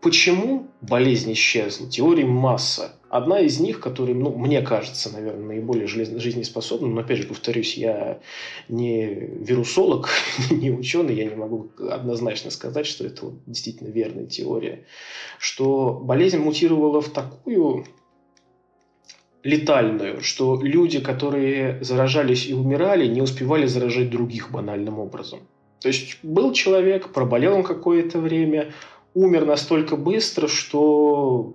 Почему 0.00 0.68
болезнь 0.80 1.32
исчезла? 1.32 1.90
Теория 1.90 2.24
масса. 2.24 2.92
Одна 3.10 3.40
из 3.40 3.58
них, 3.58 3.80
которая, 3.80 4.14
ну, 4.14 4.36
мне 4.36 4.62
кажется, 4.62 5.12
наверное, 5.12 5.46
наиболее 5.46 5.88
жизнеспособна, 5.88 6.86
но, 6.86 7.00
опять 7.00 7.18
же, 7.18 7.24
повторюсь, 7.24 7.74
я 7.76 8.20
не 8.68 9.06
вирусолог, 9.06 10.08
не 10.50 10.70
ученый, 10.70 11.16
я 11.16 11.24
не 11.24 11.34
могу 11.34 11.70
однозначно 11.90 12.52
сказать, 12.52 12.86
что 12.86 13.04
это 13.04 13.26
вот 13.26 13.34
действительно 13.46 13.88
верная 13.88 14.26
теория, 14.26 14.84
что 15.38 16.00
болезнь 16.00 16.38
мутировала 16.38 17.00
в 17.00 17.08
такую 17.08 17.86
летальную, 19.44 20.22
что 20.22 20.60
люди, 20.60 21.00
которые 21.00 21.78
заражались 21.84 22.46
и 22.46 22.54
умирали, 22.54 23.06
не 23.06 23.20
успевали 23.20 23.66
заражать 23.66 24.10
других 24.10 24.50
банальным 24.50 24.98
образом. 24.98 25.40
То 25.80 25.88
есть 25.88 26.18
был 26.22 26.52
человек, 26.52 27.12
проболел 27.12 27.54
он 27.54 27.62
какое-то 27.62 28.18
время, 28.18 28.72
умер 29.12 29.44
настолько 29.44 29.96
быстро, 29.96 30.48
что 30.48 31.52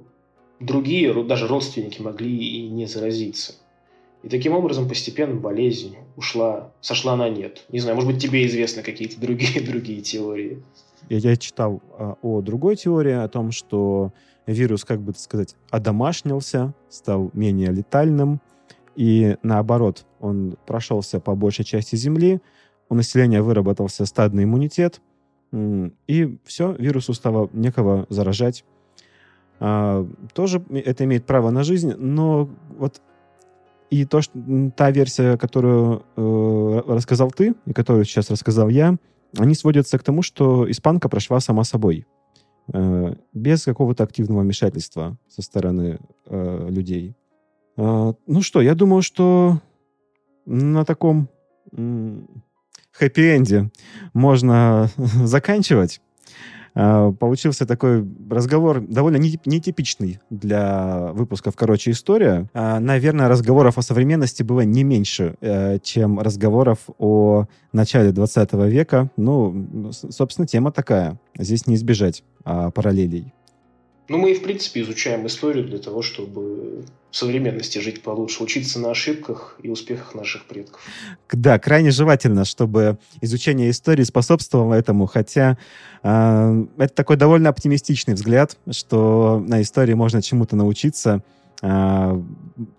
другие, 0.59 1.23
даже 1.23 1.47
родственники, 1.47 1.99
могли 1.99 2.37
и 2.37 2.69
не 2.69 2.85
заразиться. 2.85 3.55
И 4.21 4.29
таким 4.29 4.53
образом 4.53 4.87
постепенно 4.87 5.35
болезнь 5.35 5.95
ушла, 6.15 6.71
сошла 6.81 7.15
на 7.15 7.27
нет. 7.29 7.65
Не 7.69 7.79
знаю, 7.79 7.95
может 7.95 8.11
быть, 8.11 8.21
тебе 8.21 8.45
известны 8.45 8.83
какие-то 8.83 9.19
другие, 9.19 9.61
другие 9.65 10.01
теории. 10.01 10.61
Я, 11.09 11.17
я 11.17 11.37
читал 11.37 11.81
а, 11.97 12.15
о 12.21 12.41
другой 12.41 12.75
теории, 12.75 13.13
о 13.13 13.27
том, 13.29 13.51
что 13.51 14.11
вирус, 14.53 14.85
как 14.85 15.01
бы 15.01 15.13
сказать, 15.13 15.55
одомашнился, 15.69 16.73
стал 16.89 17.31
менее 17.33 17.71
летальным, 17.71 18.41
и 18.95 19.37
наоборот, 19.43 20.05
он 20.19 20.57
прошелся 20.65 21.19
по 21.19 21.35
большей 21.35 21.65
части 21.65 21.95
Земли, 21.95 22.41
у 22.89 22.95
населения 22.95 23.41
выработался 23.41 24.05
стадный 24.05 24.43
иммунитет, 24.43 25.01
и 25.51 26.37
все, 26.45 26.73
вирусу 26.73 27.13
стало 27.13 27.49
некого 27.53 28.05
заражать. 28.09 28.65
А, 29.59 30.07
тоже 30.33 30.63
это 30.69 31.03
имеет 31.05 31.25
право 31.25 31.49
на 31.49 31.63
жизнь, 31.63 31.93
но 31.95 32.49
вот 32.77 33.01
и 33.89 34.05
то, 34.05 34.21
что 34.21 34.39
та 34.75 34.91
версия, 34.91 35.37
которую 35.37 36.03
э, 36.15 36.81
рассказал 36.87 37.31
ты, 37.31 37.55
и 37.65 37.73
которую 37.73 38.05
сейчас 38.05 38.29
рассказал 38.29 38.69
я, 38.69 38.97
они 39.37 39.55
сводятся 39.55 39.97
к 39.97 40.03
тому, 40.03 40.21
что 40.21 40.69
испанка 40.69 41.09
прошла 41.09 41.39
сама 41.39 41.63
собой. 41.63 42.05
Э, 42.71 43.15
без 43.33 43.63
какого-то 43.63 44.03
активного 44.03 44.41
вмешательства 44.41 45.17
со 45.27 45.41
стороны 45.41 45.99
э, 46.25 46.67
людей. 46.69 47.15
Э, 47.77 48.13
ну 48.27 48.41
что, 48.41 48.61
я 48.61 48.75
думаю, 48.75 49.01
что 49.01 49.59
на 50.45 50.85
таком 50.85 51.29
хэппи-энде 51.71 53.71
можно 54.13 54.89
заканчивать. 54.97 56.01
А, 56.75 57.11
получился 57.11 57.65
такой 57.65 58.07
разговор 58.29 58.81
довольно 58.81 59.17
нетипичный 59.17 60.19
для 60.29 61.11
выпусков 61.13 61.55
«Короче, 61.55 61.91
история». 61.91 62.49
А, 62.53 62.79
наверное, 62.79 63.27
разговоров 63.27 63.77
о 63.77 63.81
современности 63.81 64.43
было 64.43 64.61
не 64.61 64.83
меньше, 64.83 65.35
э, 65.41 65.79
чем 65.79 66.19
разговоров 66.19 66.79
о 66.97 67.45
начале 67.73 68.11
20 68.11 68.53
века. 68.67 69.09
Ну, 69.17 69.91
собственно, 69.91 70.47
тема 70.47 70.71
такая. 70.71 71.19
Здесь 71.37 71.67
не 71.67 71.75
избежать 71.75 72.23
а, 72.43 72.71
параллелей. 72.71 73.33
Ну, 74.09 74.17
мы 74.17 74.31
и, 74.31 74.33
в 74.33 74.41
принципе, 74.41 74.81
изучаем 74.81 75.27
историю 75.27 75.63
для 75.65 75.77
того, 75.77 76.01
чтобы 76.01 76.83
в 77.11 77.15
современности 77.15 77.77
жить 77.77 78.01
получше, 78.01 78.43
учиться 78.43 78.79
на 78.79 78.91
ошибках 78.91 79.57
и 79.61 79.69
успехах 79.69 80.15
наших 80.15 80.45
предков. 80.45 80.81
Да, 81.31 81.59
крайне 81.59 81.91
желательно, 81.91 82.43
чтобы 82.43 82.97
изучение 83.21 83.69
истории 83.69 84.03
способствовало 84.03 84.73
этому, 84.73 85.05
хотя 85.05 85.57
э, 86.01 86.65
это 86.77 86.93
такой 86.93 87.17
довольно 87.17 87.49
оптимистичный 87.49 88.15
взгляд, 88.15 88.57
что 88.71 89.43
на 89.47 89.61
истории 89.61 89.93
можно 89.93 90.21
чему-то 90.23 90.55
научиться, 90.55 91.23
а, 91.61 92.21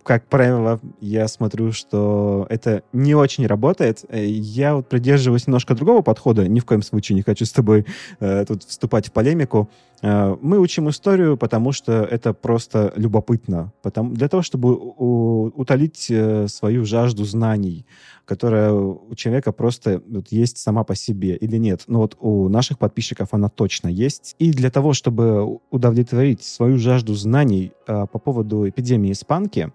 как 0.02 0.26
правило, 0.26 0.80
я 1.00 1.28
смотрю, 1.28 1.72
что 1.72 2.46
это 2.48 2.82
не 2.92 3.14
очень 3.14 3.46
работает. 3.46 4.04
Я 4.10 4.76
вот 4.76 4.88
придерживаюсь 4.88 5.46
немножко 5.46 5.74
другого 5.74 6.00
подхода. 6.00 6.48
Ни 6.48 6.60
в 6.60 6.64
коем 6.64 6.82
случае 6.82 7.16
не 7.16 7.22
хочу 7.22 7.44
с 7.44 7.52
тобой 7.52 7.84
э, 8.20 8.44
тут 8.46 8.64
вступать 8.64 9.08
в 9.08 9.12
полемику. 9.12 9.68
Э, 10.02 10.36
мы 10.40 10.58
учим 10.58 10.88
историю, 10.88 11.36
потому 11.36 11.72
что 11.72 11.92
это 11.92 12.32
просто 12.32 12.92
любопытно. 12.96 13.72
Потому, 13.82 14.12
для 14.12 14.28
того, 14.28 14.42
чтобы 14.42 14.74
у, 14.76 15.52
утолить 15.54 16.06
э, 16.10 16.48
свою 16.48 16.84
жажду 16.84 17.24
знаний, 17.24 17.86
которая 18.24 18.72
у 18.72 19.14
человека 19.14 19.52
просто 19.52 20.02
вот, 20.08 20.28
есть 20.30 20.58
сама 20.58 20.84
по 20.84 20.94
себе 20.94 21.36
или 21.36 21.56
нет. 21.56 21.84
Но 21.86 22.00
вот 22.00 22.16
у 22.20 22.48
наших 22.48 22.78
подписчиков 22.78 23.28
она 23.32 23.48
точно 23.48 23.88
есть. 23.88 24.36
И 24.38 24.52
для 24.52 24.70
того, 24.70 24.92
чтобы 24.92 25.60
удовлетворить 25.70 26.42
свою 26.42 26.78
жажду 26.78 27.14
знаний 27.14 27.72
э, 27.86 28.06
по 28.10 28.18
поводу 28.18 28.68
эпидемии 28.68 29.12
испанки, 29.12 29.72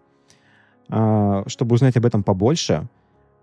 чтобы 0.87 1.73
узнать 1.73 1.97
об 1.97 2.05
этом 2.05 2.21
побольше, 2.21 2.87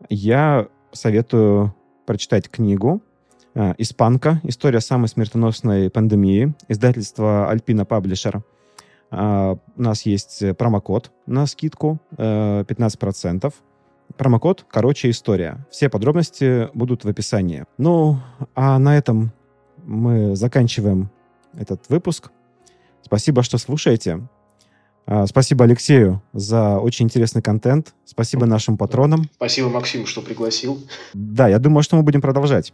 я 0.08 0.68
советую 0.92 1.74
прочитать 2.06 2.48
книгу 2.48 3.02
Э, 3.54 3.74
«Испанка. 3.78 4.40
История 4.44 4.80
самой 4.80 5.08
смертоносной 5.08 5.90
пандемии». 5.90 6.54
Издательство 6.68 7.50
«Альпина 7.50 7.84
Паблишер». 7.84 8.42
Э, 9.10 9.56
у 9.76 9.82
нас 9.82 10.06
есть 10.06 10.56
промокод 10.56 11.10
на 11.26 11.46
скидку 11.46 12.00
15%. 12.16 13.46
Э, 13.48 14.12
промокод 14.16 14.64
«Короче, 14.70 15.10
история». 15.10 15.66
Все 15.70 15.90
подробности 15.90 16.70
будут 16.74 17.04
в 17.04 17.08
описании. 17.08 17.64
Ну, 17.76 18.18
а 18.54 18.78
на 18.78 18.96
этом 18.96 19.32
мы 19.84 20.34
заканчиваем 20.34 21.10
этот 21.54 21.90
выпуск. 21.90 22.30
Спасибо, 23.02 23.42
что 23.42 23.58
слушаете. 23.58 24.26
Спасибо 25.26 25.64
Алексею 25.64 26.22
за 26.32 26.78
очень 26.78 27.06
интересный 27.06 27.42
контент. 27.42 27.92
Спасибо 28.04 28.46
нашим 28.46 28.78
патронам. 28.78 29.28
Спасибо, 29.34 29.68
Максим, 29.68 30.06
что 30.06 30.22
пригласил. 30.22 30.78
Да, 31.12 31.48
я 31.48 31.58
думаю, 31.58 31.82
что 31.82 31.96
мы 31.96 32.04
будем 32.04 32.20
продолжать. 32.20 32.72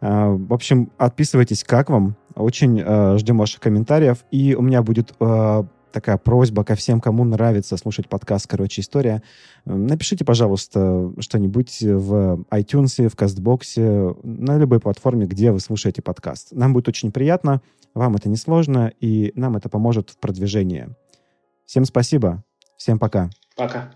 А, 0.00 0.28
в 0.30 0.52
общем, 0.52 0.90
отписывайтесь, 0.98 1.64
как 1.64 1.90
вам. 1.90 2.16
Очень 2.34 2.80
э, 2.80 3.18
ждем 3.18 3.38
ваших 3.38 3.60
комментариев. 3.60 4.24
И 4.30 4.54
у 4.54 4.62
меня 4.62 4.82
будет 4.82 5.12
э, 5.18 5.64
такая 5.92 6.18
просьба 6.18 6.64
ко 6.64 6.74
всем, 6.74 7.00
кому 7.00 7.24
нравится 7.24 7.76
слушать 7.76 8.08
подкаст 8.08 8.46
«Короче, 8.46 8.80
история». 8.80 9.22
Напишите, 9.64 10.24
пожалуйста, 10.24 11.12
что-нибудь 11.18 11.78
в 11.80 12.44
iTunes, 12.50 13.08
в 13.08 13.16
Кастбоксе, 13.16 14.14
на 14.22 14.58
любой 14.58 14.80
платформе, 14.80 15.26
где 15.26 15.50
вы 15.50 15.60
слушаете 15.60 16.02
подкаст. 16.02 16.52
Нам 16.52 16.72
будет 16.72 16.88
очень 16.88 17.10
приятно, 17.10 17.60
вам 17.94 18.16
это 18.16 18.28
не 18.28 18.36
сложно, 18.36 18.92
и 19.00 19.32
нам 19.34 19.56
это 19.56 19.68
поможет 19.68 20.10
в 20.10 20.18
продвижении. 20.18 20.88
Всем 21.66 21.84
спасибо. 21.84 22.44
Всем 22.76 22.98
пока. 22.98 23.30
Пока. 23.56 23.90